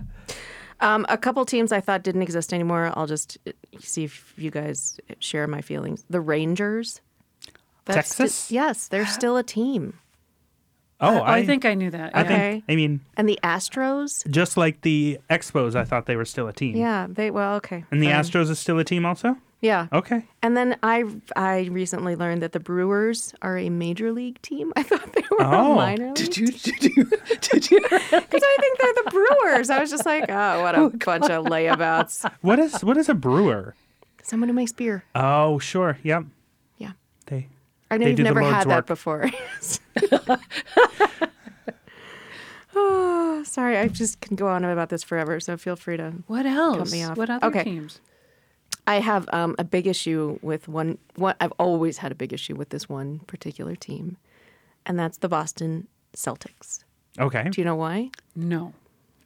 Um, 0.79 1.05
a 1.07 1.17
couple 1.17 1.45
teams 1.45 1.71
I 1.71 1.79
thought 1.79 2.03
didn't 2.03 2.23
exist 2.23 2.51
anymore. 2.53 2.91
I'll 2.95 3.07
just 3.07 3.37
uh, 3.47 3.51
see 3.79 4.03
if 4.03 4.33
you 4.37 4.51
guys 4.51 4.99
share 5.19 5.47
my 5.47 5.61
feelings. 5.61 6.03
The 6.09 6.19
Rangers. 6.19 6.99
Texas? 7.85 8.33
sti- 8.35 8.53
yes, 8.55 8.87
they're 8.87 9.05
still 9.05 9.37
a 9.37 9.43
team. 9.43 9.99
Oh, 11.01 11.19
Oh, 11.19 11.23
I, 11.23 11.45
think 11.45 11.65
I 11.65 11.73
knew 11.73 11.89
that. 11.91 12.15
I 12.15 12.21
yeah. 12.21 12.27
think. 12.27 12.39
Okay. 12.39 12.63
I 12.69 12.75
mean, 12.77 13.01
And 13.17 13.27
the 13.27 13.37
Astros. 13.43 14.25
just 14.29 14.55
like 14.55 14.81
the 14.81 15.19
Expos, 15.29 15.75
I 15.75 15.83
thought 15.83 16.05
they 16.05 16.15
were 16.15 16.23
still 16.25 16.47
a 16.47 16.53
team. 16.53 16.77
Yeah, 16.77 17.07
they 17.09 17.29
well, 17.29 17.55
okay. 17.55 17.83
And 17.91 18.01
the 18.01 18.07
fine. 18.07 18.15
Astros 18.23 18.49
is 18.49 18.59
still 18.59 18.79
a 18.79 18.85
team, 18.85 19.05
also. 19.05 19.35
Yeah. 19.63 19.87
Okay. 19.93 20.25
And 20.41 20.57
then 20.57 20.75
I 20.83 21.05
I 21.37 21.69
recently 21.71 22.17
learned 22.17 22.41
that 22.41 22.51
the 22.51 22.59
Brewers 22.59 23.33
are 23.41 23.57
a 23.57 23.69
major 23.69 24.11
league 24.11 24.41
team. 24.41 24.73
I 24.77 24.83
thought 24.83 25.13
they 25.13 25.21
were 25.31 25.41
Oh. 25.41 25.71
a 25.71 25.75
minor 25.75 26.07
league. 26.07 26.15
Did 26.15 26.35
you? 26.37 26.47
Did 26.47 26.83
you? 26.83 27.05
Did 27.41 27.71
you? 27.71 27.79
Because 27.81 28.43
I 28.43 28.57
think 28.59 28.79
they're 28.79 28.93
the 29.05 29.09
Brewers. 29.09 29.69
I 29.69 29.79
was 29.79 29.89
just 29.89 30.05
like, 30.05 30.25
oh, 30.27 30.61
what 30.61 30.75
a 30.75 30.79
oh, 30.79 30.89
bunch 30.89 31.29
of 31.29 31.45
layabouts. 31.45 32.29
What 32.41 32.59
is 32.59 32.83
what 32.83 32.97
is 32.97 33.07
a 33.07 33.13
brewer? 33.13 33.73
Someone 34.21 34.49
who 34.49 34.53
makes 34.53 34.73
beer. 34.73 35.05
Oh, 35.15 35.59
sure. 35.59 35.97
Yep. 36.03 36.25
Yeah. 36.77 36.91
They. 37.27 37.47
I 37.89 37.97
know 37.97 38.03
They 38.03 38.09
you've 38.11 38.17
do 38.17 38.23
the 38.23 38.29
never 38.29 38.41
Lord's 38.41 38.57
had 38.57 38.67
work. 38.67 38.75
that 38.75 38.87
before. 38.87 39.29
oh, 42.75 43.43
sorry. 43.45 43.77
I 43.77 43.87
just 43.87 44.21
can 44.21 44.35
go 44.35 44.47
on 44.47 44.63
about 44.65 44.89
this 44.89 45.03
forever. 45.03 45.39
So 45.39 45.57
feel 45.57 45.75
free 45.75 45.97
to. 45.97 46.13
What 46.27 46.45
else? 46.45 46.77
Cut 46.77 46.91
me 46.91 47.03
off. 47.03 47.17
What 47.17 47.29
other 47.29 47.45
Okay. 47.47 47.63
teams? 47.63 47.99
I 48.85 48.99
have 48.99 49.29
um, 49.31 49.55
a 49.57 49.63
big 49.63 49.87
issue 49.87 50.39
with 50.41 50.67
one, 50.67 50.97
one. 51.15 51.35
I've 51.39 51.53
always 51.53 51.97
had 51.99 52.11
a 52.11 52.15
big 52.15 52.33
issue 52.33 52.55
with 52.55 52.69
this 52.69 52.89
one 52.89 53.19
particular 53.27 53.75
team, 53.75 54.17
and 54.85 54.99
that's 54.99 55.17
the 55.17 55.29
Boston 55.29 55.87
Celtics. 56.15 56.83
Okay. 57.19 57.49
Do 57.49 57.61
you 57.61 57.65
know 57.65 57.75
why? 57.75 58.09
No. 58.35 58.73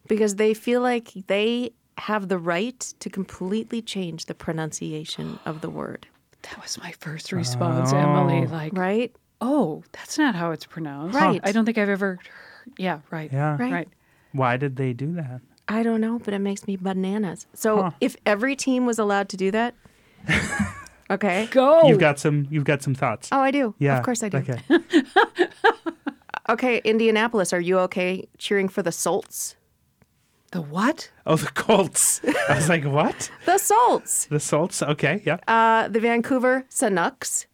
Because 0.08 0.36
they 0.36 0.54
feel 0.54 0.82
like 0.82 1.12
they 1.28 1.72
have 1.98 2.28
the 2.28 2.38
right 2.38 2.80
to 3.00 3.10
completely 3.10 3.82
change 3.82 4.26
the 4.26 4.36
pronunciation 4.36 5.40
of 5.46 5.62
the 5.62 5.70
word, 5.70 6.06
That 6.44 6.62
was 6.62 6.78
my 6.78 6.92
first 7.00 7.32
response, 7.32 7.92
Emily. 7.92 8.46
Like, 8.46 8.74
right? 8.78 9.16
oh, 9.42 9.84
that's 9.92 10.18
not 10.18 10.36
how 10.36 10.52
it's 10.52 10.66
pronounced. 10.66 11.16
Right. 11.16 11.42
I 11.44 11.52
don't 11.52 11.66
think 11.66 11.78
I've 11.78 11.90
ever. 11.90 12.20
Yeah. 12.78 13.00
Right. 13.12 13.32
Yeah. 13.32 13.58
Right. 13.60 13.72
Right. 13.72 13.90
Why 14.32 14.58
did 14.58 14.76
they 14.76 14.94
do 14.94 15.14
that? 15.14 15.42
I 15.70 15.84
don't 15.84 16.00
know, 16.02 16.20
but 16.20 16.34
it 16.34 16.40
makes 16.40 16.66
me 16.68 16.76
bananas. 16.78 17.46
So 17.54 17.82
Huh. 17.84 17.92
if 18.00 18.16
every 18.26 18.56
team 18.56 18.86
was 18.86 18.98
allowed 19.00 19.30
to 19.30 19.38
do 19.38 19.52
that, 19.52 19.76
okay. 21.10 21.48
Go. 21.52 21.88
You've 21.88 22.00
got 22.00 22.20
some. 22.20 22.48
You've 22.50 22.64
got 22.64 22.82
some 22.82 22.96
thoughts. 22.96 23.30
Oh, 23.32 23.40
I 23.40 23.52
do. 23.52 23.76
yeah. 23.80 23.98
Of 23.98 24.04
course 24.06 24.24
I 24.24 24.30
do. 24.30 24.38
Okay. 24.38 24.60
Okay, 26.50 26.80
Indianapolis, 26.86 27.52
are 27.52 27.60
you 27.60 27.78
okay 27.80 28.26
cheering 28.38 28.70
for 28.70 28.82
the 28.82 28.92
Salts? 28.94 29.58
the 30.54 30.62
what? 30.62 31.12
Oh, 31.26 31.36
the 31.36 31.48
Colts. 31.52 32.22
I 32.48 32.56
was 32.56 32.70
like, 32.70 32.86
what? 32.86 33.30
The 33.46 33.58
Salts. 33.58 34.28
The 34.28 34.40
Salts. 34.40 34.82
Okay. 34.82 35.22
Yeah. 35.26 35.40
Uh, 35.46 35.90
the 35.90 36.00
Vancouver 36.00 36.66
Canucks 36.80 37.48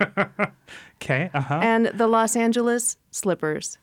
Okay. 0.00 1.30
Uh 1.32 1.40
huh. 1.40 1.60
and 1.62 1.86
the 1.86 2.08
Los 2.08 2.34
Angeles 2.34 2.96
Slippers. 3.12 3.78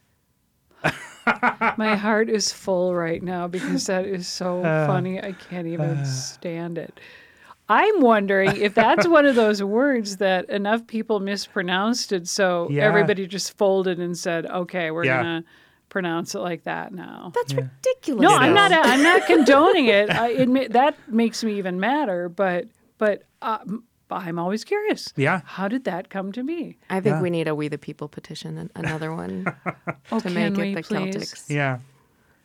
My 1.77 1.95
heart 1.95 2.29
is 2.29 2.51
full 2.53 2.95
right 2.95 3.21
now 3.21 3.47
because 3.47 3.85
that 3.87 4.05
is 4.05 4.27
so 4.27 4.63
Uh, 4.65 4.87
funny. 4.87 5.21
I 5.21 5.33
can't 5.33 5.67
even 5.67 6.05
stand 6.05 6.77
it. 6.77 6.99
I'm 7.69 7.99
wondering 7.99 8.55
if 8.55 8.73
that's 8.73 9.05
one 9.07 9.25
of 9.25 9.35
those 9.35 9.61
words 9.61 10.17
that 10.17 10.49
enough 10.49 10.87
people 10.87 11.19
mispronounced 11.19 12.13
it, 12.13 12.27
so 12.29 12.69
Yeah. 12.71 12.83
everybody 12.85 13.27
just 13.27 13.57
folded 13.57 13.99
and 13.99 14.17
said, 14.17 14.45
"Okay, 14.45 14.89
we're 14.89 15.03
Yeah. 15.03 15.17
gonna 15.17 15.43
pronounce 15.89 16.33
it 16.33 16.39
like 16.39 16.63
that 16.63 16.93
now." 16.93 17.33
That's 17.35 17.53
ridiculous. 17.53 18.21
No, 18.21 18.33
I'm 18.37 18.53
not. 18.53 18.71
I'm 18.71 19.03
not 19.03 19.25
condoning 19.27 19.87
it. 19.87 20.09
I 20.09 20.29
admit 20.29 20.71
that 20.73 20.95
makes 21.09 21.43
me 21.43 21.57
even 21.57 21.77
madder. 21.77 22.29
But 22.29 22.67
but 22.99 23.23
uh, 23.41 23.57
I'm 24.09 24.39
always 24.39 24.63
curious. 24.63 25.13
Yeah. 25.15 25.41
How 25.45 25.67
did 25.67 25.83
that 25.85 26.09
come 26.09 26.31
to 26.31 26.43
be? 26.43 26.77
I 26.89 26.99
think 27.01 27.15
Yeah. 27.15 27.21
we 27.21 27.29
need 27.29 27.47
a 27.47 27.55
We 27.55 27.67
the 27.67 27.77
People 27.77 28.07
petition, 28.07 28.69
another 28.75 29.13
one 29.13 29.45
Oh, 30.11 30.19
to 30.19 30.29
can 30.29 30.33
make 30.33 30.55
we 30.55 30.71
it 30.71 30.75
the 30.75 30.83
please? 30.83 31.15
Celtics. 31.15 31.49
Yeah. 31.49 31.79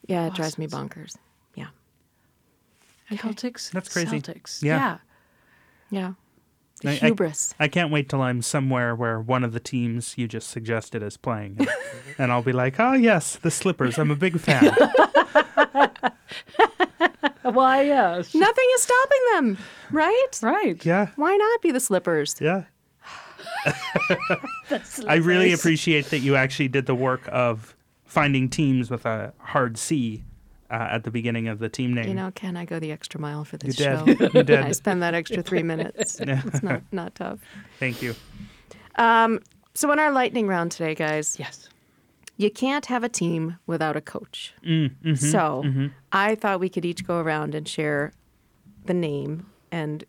Yeah, 0.08 0.26
it 0.26 0.34
drives 0.34 0.58
me 0.58 0.66
bonkers. 0.66 1.16
Yeah. 1.54 1.68
Celtics. 3.10 3.70
That's 3.70 3.92
crazy. 3.92 4.20
Celtics. 4.20 4.62
Yeah. 4.62 4.98
yeah. 5.90 5.90
Yeah. 5.90 6.12
The 6.80 6.90
I- 6.90 6.92
I- 6.94 7.06
hubris. 7.08 7.54
I 7.60 7.68
can't 7.68 7.92
wait 7.92 8.08
till 8.08 8.22
I'm 8.22 8.42
somewhere 8.42 8.96
where 8.96 9.20
one 9.20 9.44
of 9.44 9.52
the 9.52 9.60
teams 9.60 10.14
you 10.18 10.26
just 10.26 10.50
suggested 10.50 11.00
is 11.02 11.16
playing, 11.16 11.56
and, 11.60 11.68
and 12.18 12.32
I'll 12.32 12.42
be 12.42 12.52
like, 12.52 12.80
"Oh 12.80 12.94
yes, 12.94 13.36
the 13.36 13.52
Slippers. 13.52 13.98
I'm 13.98 14.10
a 14.10 14.16
big 14.16 14.40
fan." 14.40 14.74
Why 17.54 17.82
yes. 17.82 18.34
Nothing 18.34 18.64
is 18.74 18.82
stopping 18.82 19.20
them, 19.34 19.58
right? 19.90 20.38
Right. 20.42 20.84
yeah. 20.84 21.08
Why 21.16 21.36
not 21.36 21.62
be 21.62 21.70
the 21.70 21.80
Slippers? 21.80 22.36
Yeah. 22.40 22.64
I 25.08 25.16
really 25.16 25.52
appreciate 25.52 26.06
that 26.06 26.20
you 26.20 26.36
actually 26.36 26.68
did 26.68 26.86
the 26.86 26.94
work 26.94 27.28
of 27.30 27.76
finding 28.04 28.48
teams 28.48 28.90
with 28.90 29.06
a 29.06 29.32
hard 29.38 29.78
C 29.78 30.24
uh, 30.70 30.88
at 30.90 31.04
the 31.04 31.10
beginning 31.10 31.48
of 31.48 31.58
the 31.58 31.68
team 31.68 31.94
name. 31.94 32.08
You 32.08 32.14
know, 32.14 32.30
can 32.34 32.56
I 32.56 32.64
go 32.64 32.78
the 32.78 32.92
extra 32.92 33.20
mile 33.20 33.44
for 33.44 33.56
this 33.56 33.78
You 33.78 33.84
show? 33.84 34.04
did. 34.04 34.34
You 34.34 34.42
did. 34.42 34.60
I 34.60 34.72
spend 34.72 35.02
that 35.02 35.14
extra 35.14 35.42
three 35.42 35.62
minutes. 35.62 36.20
It's 36.20 36.62
not 36.62 36.82
not 36.92 37.14
tough. 37.14 37.40
Thank 37.78 38.02
you. 38.02 38.14
So 39.74 39.90
in 39.90 39.98
our 39.98 40.12
lightning 40.12 40.46
round 40.46 40.70
today, 40.72 40.94
guys, 40.94 41.36
Yes. 41.38 41.68
You 42.36 42.50
can't 42.50 42.86
have 42.86 43.04
a 43.04 43.08
team 43.08 43.58
without 43.66 43.96
a 43.96 44.00
coach. 44.00 44.54
Mm, 44.64 44.90
mm-hmm, 45.04 45.14
so 45.14 45.90
I 46.10 46.34
thought 46.34 46.60
we 46.60 46.68
could 46.68 46.84
each 46.84 47.06
go 47.06 47.18
around 47.18 47.54
and 47.54 47.68
share 47.68 48.12
the 48.84 48.94
name 48.94 49.46
and 49.70 50.04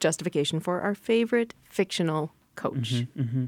justification 0.00 0.60
for 0.60 0.80
our 0.80 0.94
favorite 0.94 1.54
fictional 1.64 2.32
coach. 2.56 3.04
Mm-hmm, 3.16 3.46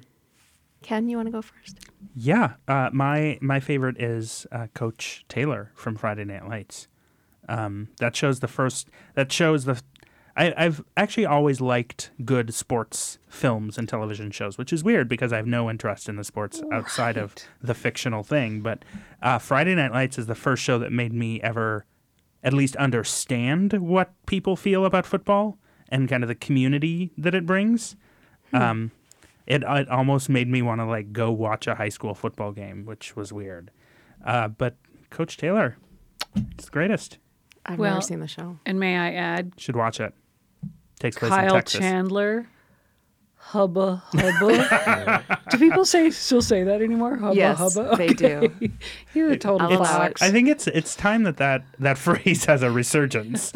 Ken, 0.83 1.09
you 1.09 1.17
want 1.17 1.27
to 1.27 1.33
go 1.33 1.43
first? 1.43 1.79
Yeah, 2.15 2.55
uh, 2.69 2.91
my 2.93 3.39
my 3.41 3.61
favorite 3.61 4.01
is 4.01 4.47
uh, 4.53 4.67
Coach 4.75 5.25
Taylor 5.29 5.73
from 5.75 5.97
Friday 5.97 6.25
Night 6.25 6.47
Lights. 6.49 6.89
Um, 7.49 7.89
that 7.99 8.15
shows 8.17 8.41
the 8.41 8.49
first. 8.49 8.89
That 9.15 9.33
shows 9.33 9.65
the. 9.65 9.81
I, 10.37 10.53
I've 10.57 10.83
actually 10.97 11.27
always 11.27 11.61
liked 11.61 12.11
good 12.25 12.53
sports 12.53 13.19
films 13.29 13.79
and 13.79 13.89
television 13.89 14.31
shows, 14.33 14.59
which 14.59 14.73
is 14.73 14.83
weird 14.83 15.09
because 15.09 15.33
I 15.33 15.37
have 15.37 15.47
no 15.47 15.71
interest 15.71 16.09
in 16.09 16.17
the 16.17 16.25
sports 16.25 16.61
outside 16.73 17.17
of 17.17 17.35
the 17.63 17.75
fictional 17.75 18.25
thing. 18.25 18.61
But 18.61 18.85
uh, 19.23 19.39
Friday 19.39 19.75
Night 19.77 19.93
Lights 19.93 20.19
is 20.19 20.27
the 20.27 20.35
first 20.35 20.63
show 20.63 20.79
that 20.81 20.91
made 20.91 21.13
me 21.13 21.41
ever, 21.41 21.87
at 22.43 22.53
least, 22.53 22.75
understand 22.77 23.75
what 23.75 24.13
people 24.27 24.57
feel 24.57 24.85
about 24.85 25.07
football 25.07 25.59
and 25.89 26.09
kind 26.09 26.25
of 26.25 26.29
the 26.29 26.35
community 26.35 27.13
that 27.17 27.35
it 27.35 27.47
brings. 27.47 27.95
Um, 28.53 28.91
it, 29.47 29.63
it 29.67 29.89
almost 29.89 30.29
made 30.29 30.49
me 30.49 30.63
want 30.63 30.81
to 30.81 30.85
like 30.85 31.13
go 31.13 31.31
watch 31.31 31.67
a 31.69 31.77
high 31.77 31.89
school 31.91 32.15
football 32.15 32.51
game, 32.51 32.87
which 32.87 33.15
was 33.15 33.33
weird. 33.33 33.71
Uh, 34.25 34.49
but 34.49 34.77
Coach 35.11 35.37
Taylor, 35.37 35.77
it's 36.53 36.65
the 36.65 36.71
greatest. 36.71 37.19
I've 37.67 37.79
Well, 37.79 37.95
never 37.95 38.03
seen 38.03 38.21
the 38.21 38.27
show. 38.27 38.59
And 38.67 38.81
may 38.81 38.97
I 38.97 39.13
add, 39.13 39.53
Should 39.59 39.77
watch 39.77 40.01
it. 40.01 40.13
Takes 41.05 41.19
place 41.19 41.33
in 41.33 41.37
Kyle 41.37 41.53
Texas. 41.57 41.81
Chandler, 41.81 42.47
hubba 43.37 44.03
hubba. 44.07 45.23
do 45.51 45.59
people 45.59 45.85
say 45.85 46.09
still 46.09 46.41
say 46.41 46.63
that 46.63 46.81
anymore? 46.81 47.17
Hubba 47.19 47.37
Yes, 47.37 47.59
hubba. 47.59 47.95
they 47.99 48.07
do. 48.07 48.51
He's 49.13 49.23
a 49.31 49.37
total 49.37 49.71
I'll 49.71 49.85
fox. 49.85 50.23
I 50.23 50.31
think 50.31 50.49
it's 50.49 50.67
it's 50.67 50.97
time 50.97 51.25
that 51.25 51.37
that, 51.37 51.67
that 51.79 51.99
phrase 51.99 52.47
has 52.47 52.63
a 52.63 52.71
resurgence. 52.71 53.53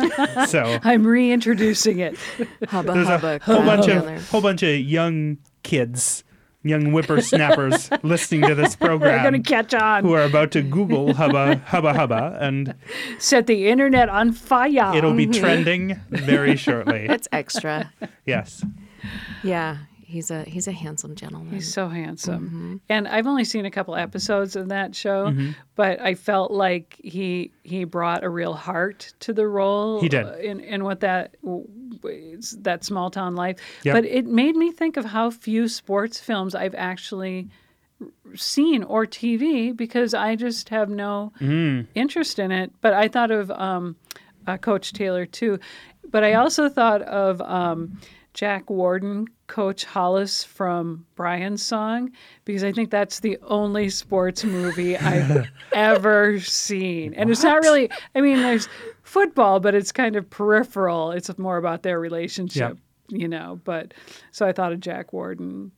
so 0.46 0.78
I'm 0.82 1.06
reintroducing 1.06 2.00
it. 2.00 2.18
Hubba 2.68 2.92
there's 2.92 3.06
hubba. 3.08 3.37
a 3.37 3.38
whole 3.42 3.62
bunch 3.64 3.88
of 3.88 4.28
whole 4.28 4.42
bunch 4.42 4.62
of 4.62 4.78
young 4.80 5.38
kids, 5.62 6.24
young 6.62 6.90
whippersnappers 6.92 7.88
listening 8.02 8.42
to 8.42 8.54
this 8.54 8.74
They're 8.74 8.88
program 8.88 9.22
going 9.22 9.40
to 9.42 9.48
catch 9.48 9.74
on. 9.74 10.04
who 10.04 10.12
are 10.14 10.24
about 10.24 10.50
to 10.52 10.62
Google 10.62 11.14
hubba 11.14 11.56
hubba 11.66 11.94
hubba, 11.94 12.36
and 12.40 12.74
Set 13.18 13.46
the 13.46 13.68
internet 13.68 14.08
on 14.08 14.32
fire. 14.32 14.94
it'll 14.96 15.14
be 15.14 15.26
trending 15.26 16.00
very 16.10 16.56
shortly. 16.66 17.06
It's 17.08 17.28
extra. 17.32 17.92
Yes. 18.26 18.64
Yeah, 19.44 19.78
he's 20.02 20.30
a 20.30 20.42
he's 20.44 20.66
a 20.66 20.72
handsome 20.72 21.14
gentleman. 21.14 21.54
He's 21.54 21.72
so 21.72 21.88
handsome. 21.88 22.46
Mm-hmm. 22.46 22.76
And 22.88 23.06
I've 23.08 23.26
only 23.26 23.44
seen 23.44 23.64
a 23.64 23.70
couple 23.70 23.94
episodes 23.94 24.56
of 24.56 24.68
that 24.70 24.96
show, 24.96 25.32
but 25.76 26.00
I 26.00 26.14
felt 26.14 26.50
like 26.50 26.96
he 27.02 27.52
he 27.62 27.84
brought 27.84 28.24
a 28.24 28.28
real 28.28 28.54
heart 28.54 29.12
to 29.20 29.32
the 29.32 29.46
role. 29.46 30.00
He 30.00 30.08
did. 30.08 30.26
uh, 30.26 30.32
In 30.38 30.60
in 30.60 30.82
what 30.84 31.00
that 31.00 31.36
is 31.44 31.66
that 32.00 32.84
small 32.84 33.11
town 33.11 33.34
life. 33.37 33.58
Yep. 33.84 33.94
But 33.94 34.04
it 34.04 34.26
made 34.26 34.56
me 34.56 34.70
think 34.72 34.96
of 34.96 35.04
how 35.04 35.30
few 35.30 35.68
sports 35.68 36.20
films 36.20 36.54
I've 36.54 36.74
actually 36.74 37.48
seen 38.34 38.82
or 38.84 39.06
TV 39.06 39.76
because 39.76 40.14
I 40.14 40.37
just 40.37 40.68
have 40.68 40.88
no 40.88 41.32
Mm. 41.40 41.87
interest 41.94 42.38
in 42.38 42.52
it. 42.52 42.72
But 42.80 42.94
I 42.94 43.08
thought 43.08 43.30
of 43.30 43.50
um, 43.50 43.96
uh, 44.46 44.56
Coach 44.56 44.92
Taylor 44.92 45.26
too. 45.26 45.58
But 46.11 46.24
I 46.24 46.34
also 46.34 46.68
thought 46.68 47.02
of 47.02 47.40
um, 47.42 47.98
Jack 48.34 48.70
Warden, 48.70 49.26
Coach 49.48 49.84
Hollis 49.84 50.44
from 50.44 51.04
Brian's 51.16 51.62
Song, 51.62 52.11
because 52.44 52.62
I 52.62 52.70
think 52.72 52.90
that's 52.90 53.20
the 53.20 53.37
only 53.42 53.90
sports 53.90 54.44
movie 54.44 54.96
I've 54.96 55.48
ever 55.72 56.38
seen. 56.40 57.14
And 57.14 57.30
it's 57.30 57.42
not 57.42 57.62
really, 57.62 57.90
I 58.14 58.20
mean, 58.20 58.37
there's 58.38 58.68
football, 59.08 59.58
but 59.60 59.74
it's 59.74 59.90
kind 59.92 60.14
of 60.16 60.28
peripheral. 60.30 61.10
It's 61.12 61.36
more 61.38 61.56
about 61.56 61.82
their 61.82 61.98
relationship, 61.98 62.78
you 63.08 63.26
know. 63.28 63.60
But 63.64 63.94
so 64.30 64.46
I 64.46 64.52
thought 64.52 64.72
of 64.72 64.80
Jack 64.80 65.12
Warden. 65.12 65.72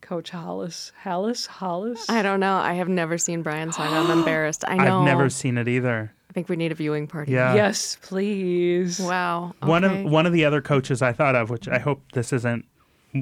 Coach 0.00 0.30
Hollis, 0.30 0.90
Hollis, 1.00 1.46
Hollis. 1.46 2.10
I 2.10 2.22
don't 2.22 2.40
know. 2.40 2.56
I 2.56 2.72
have 2.72 2.88
never 2.88 3.16
seen 3.16 3.42
Brian, 3.42 3.70
song. 3.72 3.86
I'm 3.94 4.10
embarrassed. 4.18 4.64
I 4.66 4.76
know. 4.76 4.98
I've 4.98 5.04
never 5.04 5.30
seen 5.30 5.56
it 5.56 5.68
either. 5.68 6.12
I 6.28 6.32
think 6.32 6.48
we 6.48 6.56
need 6.56 6.72
a 6.72 6.74
viewing 6.74 7.06
party. 7.06 7.30
Yeah. 7.30 7.54
Yes, 7.54 7.98
please. 8.02 8.98
Wow. 8.98 9.54
One 9.60 9.84
of 9.84 10.02
one 10.10 10.26
of 10.26 10.32
the 10.32 10.44
other 10.44 10.60
coaches 10.60 11.02
I 11.02 11.12
thought 11.12 11.36
of, 11.36 11.50
which 11.50 11.68
I 11.68 11.78
hope 11.78 12.02
this 12.14 12.32
isn't 12.32 12.64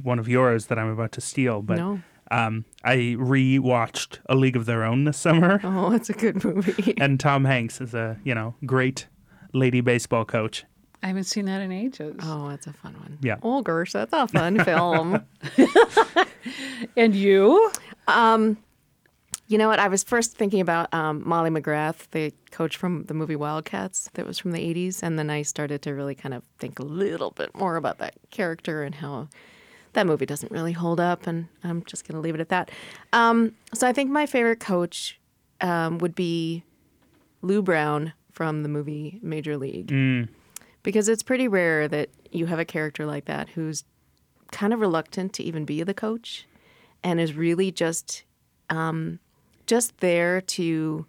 one 0.03 0.19
of 0.19 0.27
yours 0.27 0.67
that 0.67 0.79
I'm 0.79 0.89
about 0.89 1.13
to 1.13 1.21
steal, 1.21 1.61
but 1.61 1.77
No. 1.77 2.01
um, 2.31 2.65
I 2.83 3.17
re-watched 3.19 4.21
A 4.27 4.35
League 4.35 4.57
of 4.57 4.65
Their 4.65 4.85
Own 4.85 5.05
this 5.05 5.19
summer, 5.19 5.61
Oh, 5.65 5.93
it's 5.99 6.09
a 6.09 6.13
good 6.15 6.43
movie. 6.45 6.95
and 6.99 7.21
Tom 7.21 7.45
Hanks 7.45 7.81
is 7.83 7.93
a 7.93 8.17
you 8.25 8.35
know 8.35 8.55
great 8.65 9.07
lady 9.53 9.81
baseball 9.81 10.25
coach. 10.25 10.65
I 11.03 11.07
haven't 11.07 11.25
seen 11.25 11.47
that 11.47 11.63
in 11.63 11.73
ages. 11.73 12.17
Oh, 12.23 12.49
that's 12.49 12.67
a 12.67 12.73
fun 12.75 12.95
one. 12.95 13.19
Yeah. 13.23 13.37
Oh, 13.43 13.63
gosh, 13.63 13.93
that's 13.93 14.13
a 14.13 14.29
fun 14.29 14.63
film. 14.65 15.25
And 16.97 17.15
you? 17.15 17.71
You 18.09 19.59
know 19.59 19.69
what? 19.69 19.81
I 19.81 19.89
was 19.89 20.05
first 20.05 20.37
thinking 20.37 20.61
about 20.61 20.93
um, 20.95 21.23
Molly 21.27 21.51
McGrath, 21.51 22.09
the 22.13 22.33
coach 22.53 22.77
from 22.77 23.05
the 23.07 23.15
movie 23.15 23.35
Wildcats 23.35 24.09
that 24.15 24.25
was 24.25 24.39
from 24.39 24.53
the 24.53 24.61
80s. 24.61 25.03
And 25.03 25.19
then 25.19 25.29
I 25.29 25.43
started 25.43 25.83
to 25.83 25.93
really 25.93 26.15
kind 26.15 26.35
of 26.35 26.45
think 26.59 26.79
a 26.79 26.85
little 26.85 27.33
bit 27.33 27.55
more 27.55 27.77
about 27.77 27.99
that 27.99 28.15
character 28.31 28.85
and 28.85 28.95
how 28.95 29.29
that 29.95 30.07
movie 30.07 30.25
doesn't 30.27 30.53
really 30.53 30.73
hold 30.73 31.01
up. 31.01 31.27
And 31.27 31.49
I'm 31.65 31.83
just 31.85 32.07
going 32.07 32.15
to 32.15 32.21
leave 32.21 32.37
it 32.37 32.41
at 32.41 32.49
that. 32.51 32.71
Um, 33.13 33.53
so 33.75 33.89
I 33.89 33.93
think 33.93 34.11
my 34.11 34.25
favorite 34.25 34.61
coach 34.61 35.19
um, 35.61 35.99
would 35.99 36.15
be 36.15 36.63
Lou 37.43 37.61
Brown 37.61 38.13
from 38.33 38.63
the 38.63 38.69
movie 38.69 39.19
Major 39.23 39.57
League. 39.57 40.29
Because 40.83 41.09
it's 41.09 41.23
pretty 41.23 41.47
rare 41.49 41.89
that 41.89 42.09
you 42.31 42.47
have 42.47 42.59
a 42.59 42.65
character 42.65 43.05
like 43.05 43.27
that 43.27 43.51
who's 43.51 43.85
kind 44.53 44.73
of 44.73 44.81
reluctant 44.81 45.33
to 45.35 45.43
even 45.43 45.65
be 45.65 45.83
the 45.83 45.95
coach 45.95 46.47
and 47.05 47.21
is 47.21 47.35
really 47.35 47.71
just 47.71 48.25
just 49.67 49.99
there 49.99 50.41
to 50.41 51.07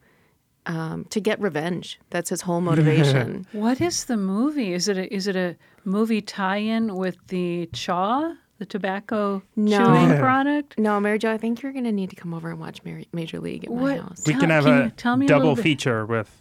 um, 0.67 1.05
to 1.05 1.19
get 1.19 1.39
revenge. 1.41 1.99
That's 2.11 2.29
his 2.29 2.41
whole 2.41 2.61
motivation. 2.61 3.47
What 3.51 3.81
is 3.81 4.05
the 4.05 4.17
movie? 4.17 4.73
Is 4.73 4.87
it 4.87 4.97
a, 4.97 5.11
is 5.13 5.25
it 5.27 5.35
a 5.35 5.55
movie 5.85 6.21
tie-in 6.21 6.95
with 6.95 7.17
the 7.29 7.67
chaw, 7.73 8.33
the 8.59 8.65
tobacco 8.67 9.41
No. 9.55 9.77
chewing 9.77 10.19
product? 10.19 10.77
no, 10.77 10.99
Mary 10.99 11.17
Jo, 11.17 11.31
I 11.33 11.37
think 11.39 11.63
you're 11.63 11.71
going 11.71 11.85
to 11.85 11.91
need 11.91 12.11
to 12.11 12.15
come 12.15 12.33
over 12.35 12.51
and 12.51 12.59
watch 12.59 12.83
Mary, 12.83 13.07
Major 13.11 13.39
League 13.39 13.63
at 13.65 13.71
my 13.71 13.97
house. 13.97 14.21
We 14.27 14.33
Tell- 14.33 14.41
can 14.41 14.49
have 14.51 14.63
can 14.65 14.81
a 14.83 14.89
tell 14.91 15.17
me 15.17 15.25
double 15.25 15.49
little 15.49 15.63
feature 15.63 16.05
with 16.05 16.40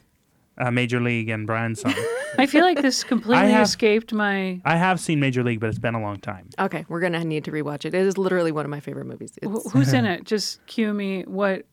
uh, 0.61 0.71
Major 0.71 1.01
League 1.01 1.29
and 1.29 1.47
Brian's 1.47 1.81
song. 1.81 1.95
I 2.39 2.47
feel 2.47 2.63
like 2.65 2.81
this 2.83 3.03
completely 3.03 3.51
have- 3.51 3.63
escaped 3.67 4.13
my. 4.13 4.61
I 4.65 4.77
have 4.77 5.01
seen 5.01 5.19
Major 5.21 5.43
League, 5.43 5.59
but 5.61 5.69
it's 5.69 5.79
been 5.79 5.95
a 5.95 6.01
long 6.03 6.19
time. 6.19 6.49
Okay, 6.59 6.85
we're 6.89 7.01
going 7.01 7.15
to 7.15 7.25
need 7.25 7.45
to 7.45 7.51
rewatch 7.53 7.85
it. 7.85 7.95
It 7.95 8.07
is 8.07 8.17
literally 8.19 8.53
one 8.53 8.65
of 8.65 8.71
my 8.71 8.81
favorite 8.81 9.07
movies. 9.07 9.33
wh- 9.45 9.69
Who's 9.73 9.93
in 9.93 10.05
it? 10.15 10.25
Just 10.25 10.65
cue 10.67 10.93
me. 10.95 11.23
What 11.23 11.65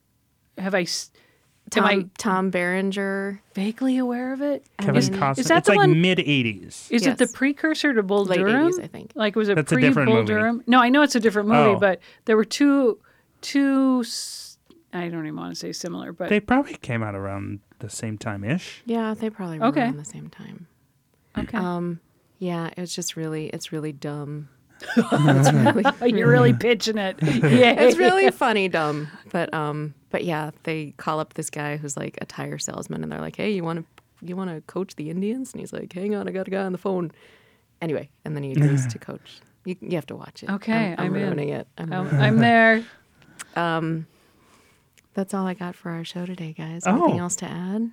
have 0.58 0.73
I? 0.73 0.82
s- 0.82 1.12
Tom, 1.69 1.84
Am 1.84 1.89
I 2.00 2.06
Tom 2.17 2.50
Berenger. 2.50 3.41
vaguely 3.54 3.97
aware 3.97 4.32
of 4.32 4.41
it? 4.41 4.65
Kevin 4.80 4.95
is, 4.95 5.10
Costner. 5.10 5.39
is 5.39 5.47
that 5.50 5.58
it's 5.58 5.65
the 5.67 5.73
like 5.73 5.78
one? 5.88 6.00
mid 6.00 6.17
'80s. 6.17 6.89
Is 6.89 7.06
it 7.06 7.17
the 7.17 7.28
precursor 7.28 7.93
to 7.93 8.02
Bull 8.04 8.23
Late 8.23 8.39
Durham? 8.39 8.71
80s, 8.71 8.82
I 8.84 8.88
think. 8.88 9.12
Like 9.15 9.36
was 9.36 9.50
it 9.50 9.56
That's 9.56 9.73
a 9.73 9.76
pre 9.76 9.82
different 9.82 10.08
Bull 10.08 10.15
movie. 10.19 10.28
Durham? 10.28 10.63
No, 10.65 10.80
I 10.82 10.88
know 10.88 11.02
it's 11.02 11.15
a 11.15 11.19
different 11.19 11.50
movie, 11.50 11.76
Oh. 11.76 11.78
but 11.78 12.00
there 12.23 12.38
were 12.38 12.45
two, 12.45 13.00
two. 13.41 14.02
I 14.93 15.10
don't 15.10 15.26
even 15.28 15.36
want 15.36 15.54
to 15.54 15.60
say 15.60 15.73
similar, 15.73 16.13
but 16.13 16.30
They 16.30 16.39
probably 16.39 16.76
came 16.76 17.04
out 17.04 17.15
around 17.15 17.60
the 17.80 17.90
same 17.90 18.18
time 18.18 18.44
ish. 18.44 18.82
Yeah, 18.86 19.13
they 19.13 19.30
probably 19.30 19.60
were 19.60 19.68
Okay. 19.68 19.82
around 19.84 19.98
the 19.98 20.06
same 20.06 20.30
time. 20.30 20.68
okay. 21.38 21.58
Um, 21.58 22.00
yeah, 22.40 22.70
it's 22.78 22.94
just 22.96 23.16
really, 23.16 23.48
it's 23.48 23.72
really 23.72 23.92
dumb. 23.92 24.50
it's 24.96 25.52
really, 25.52 25.86
You're 26.18 26.30
really 26.30 26.54
pitching 26.66 26.98
it. 26.98 27.18
Yeah, 27.24 27.72
it's 27.82 27.98
really 27.98 28.30
funny 28.32 28.68
dumb 28.70 29.08
but 29.32 29.52
um 29.54 29.94
but 30.12 30.24
yeah 30.24 30.52
they 30.63 30.94
call 30.98 31.20
up 31.20 31.34
this 31.34 31.50
guy 31.50 31.78
who's 31.78 31.98
like 31.98 32.18
a 32.22 32.26
tire 32.26 32.60
salesman 32.60 33.02
and 33.02 33.12
they're 33.12 33.20
like 33.20 33.36
hey 33.36 33.50
you 33.52 33.63
want 33.63 33.80
to 33.80 34.26
you 34.28 34.36
want 34.36 34.52
to 34.52 34.62
coach 34.72 34.96
the 34.96 35.10
indians 35.10 35.52
and 35.52 35.60
he's 35.62 35.74
like 35.74 35.92
hang 35.94 36.13
on 36.16 36.28
i 36.28 36.32
got 36.32 36.48
a 36.48 36.52
guy 36.52 36.63
on 36.63 36.72
the 36.74 36.78
phone 36.78 37.12
anyway 37.82 38.08
and 38.24 38.36
then 38.36 38.44
he 38.44 38.52
agrees 38.52 38.86
to 38.88 39.00
coach 39.00 39.40
you, 39.66 39.76
you 39.82 39.96
have 39.96 40.06
to 40.06 40.16
watch 40.16 40.44
it 40.44 40.50
Okay, 40.52 40.72
i'm, 40.94 41.00
I'm 41.00 41.06
I'm 41.08 41.16
in. 41.16 41.22
ruining 41.24 41.50
it 41.50 41.68
I'm, 41.80 41.92
I'm, 41.92 42.20
I'm 42.22 42.38
there. 42.38 42.84
That's 45.18 45.34
all 45.34 45.46
i 45.48 45.54
got 45.54 45.76
for 45.76 45.90
our 45.92 46.06
show 46.06 46.26
today 46.26 46.54
guys 46.58 46.84
Oh. 46.86 46.96
anything 47.04 47.20
else 47.20 47.36
to 47.38 47.46
add 47.46 47.90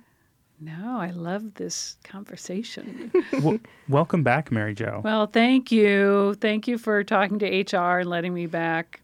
No, 0.61 0.99
I 1.01 1.09
love 1.11 1.55
this 1.55 1.97
conversation. 2.05 3.11
w- 3.33 3.59
welcome 3.89 4.23
back, 4.23 4.51
Mary 4.53 4.73
Jo. 4.73 5.01
well, 5.03 5.27
thank 5.27 5.69
you. 5.69 6.35
Thank 6.39 6.65
you 6.69 6.77
for 6.77 7.03
talking 7.03 7.39
to 7.39 7.47
HR 7.47 7.99
and 7.99 8.09
letting 8.09 8.33
me 8.33 8.45
back. 8.47 9.01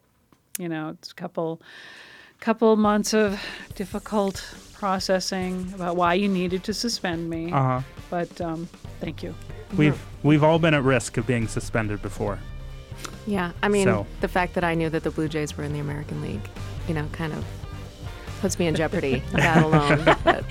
You 0.57 0.69
know, 0.69 0.89
it's 0.95 1.11
a 1.11 1.13
couple 1.15 1.61
couple 2.39 2.73
months 2.77 3.13
of 3.13 3.37
difficult 3.75 4.37
processing 4.73 5.69
about 5.75 5.97
why 5.97 6.13
you 6.13 6.29
needed 6.29 6.63
to 6.63 6.73
suspend 6.73 7.29
me. 7.29 7.51
Uh 7.51 7.63
huh. 7.63 7.81
But 8.09 8.39
um, 8.39 8.69
thank 9.01 9.21
you. 9.21 9.35
We've 9.75 10.01
we've 10.23 10.45
all 10.45 10.57
been 10.57 10.73
at 10.73 10.83
risk 10.83 11.17
of 11.17 11.27
being 11.27 11.49
suspended 11.49 12.01
before. 12.01 12.39
yeah 13.27 13.51
i 13.61 13.67
mean 13.67 13.85
So- 13.87 14.05
the 14.21 14.27
fact 14.27 14.53
that 14.55 14.63
i 14.63 14.73
knew 14.75 14.89
that 14.89 15.03
the 15.03 15.11
blue 15.11 15.27
jays 15.27 15.57
were 15.57 15.63
in 15.65 15.73
the 15.73 15.79
american 15.79 16.21
league 16.21 16.47
you 16.87 16.93
know 16.97 17.05
kind 17.11 17.33
of 17.33 17.43
puts 18.41 18.59
me 18.59 18.67
in 18.67 18.75
jeopardy 18.75 19.21
that 19.31 19.63
alone 19.63 20.03
but, 20.23 20.43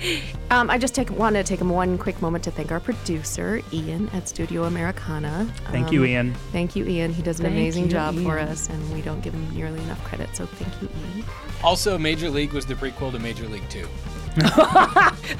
um, 0.49 0.69
i 0.69 0.77
just 0.77 0.95
take, 0.95 1.11
want 1.11 1.35
to 1.35 1.43
take 1.43 1.59
one 1.61 1.97
quick 1.97 2.21
moment 2.21 2.43
to 2.43 2.49
thank 2.49 2.71
our 2.71 2.79
producer 2.79 3.61
ian 3.73 4.09
at 4.13 4.27
studio 4.27 4.63
americana 4.63 5.45
Thank 5.65 5.91
you, 5.91 6.01
Um, 6.01 6.07
Ian. 6.07 6.33
Thank 6.51 6.75
you, 6.75 6.85
Ian. 6.85 7.13
He 7.13 7.21
does 7.21 7.39
an 7.39 7.45
Thank 7.45 7.55
amazing 7.57 7.83
you, 7.85 7.91
job 7.91 8.15
for 8.23 8.39
us, 8.39 8.69
and 8.69 8.93
we 8.93 9.01
don't 9.01 9.21
give 9.21 9.33
him 9.33 9.55
nearly 9.55 9.79
enough 9.83 10.03
credit. 10.03 10.35
So 10.35 10.45
thank 10.45 10.81
you, 10.81 10.89
Ian. 11.15 11.25
Also, 11.63 11.97
Major 11.97 12.29
League 12.29 12.51
was 12.51 12.65
the 12.65 12.73
prequel 12.75 13.11
to 13.11 13.19
Major 13.19 13.47
League 13.47 13.67
Two. 13.69 13.87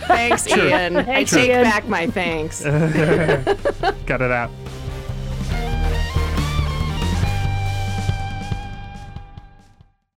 Thanks, 0.08 0.48
Ian. 0.48 0.98
I 0.98 1.24
take 1.24 1.50
Ian. 1.50 1.64
back 1.64 1.88
my 1.88 2.08
thanks. 2.08 2.64
Got 4.06 4.22
it 4.22 4.32
out. 4.32 4.52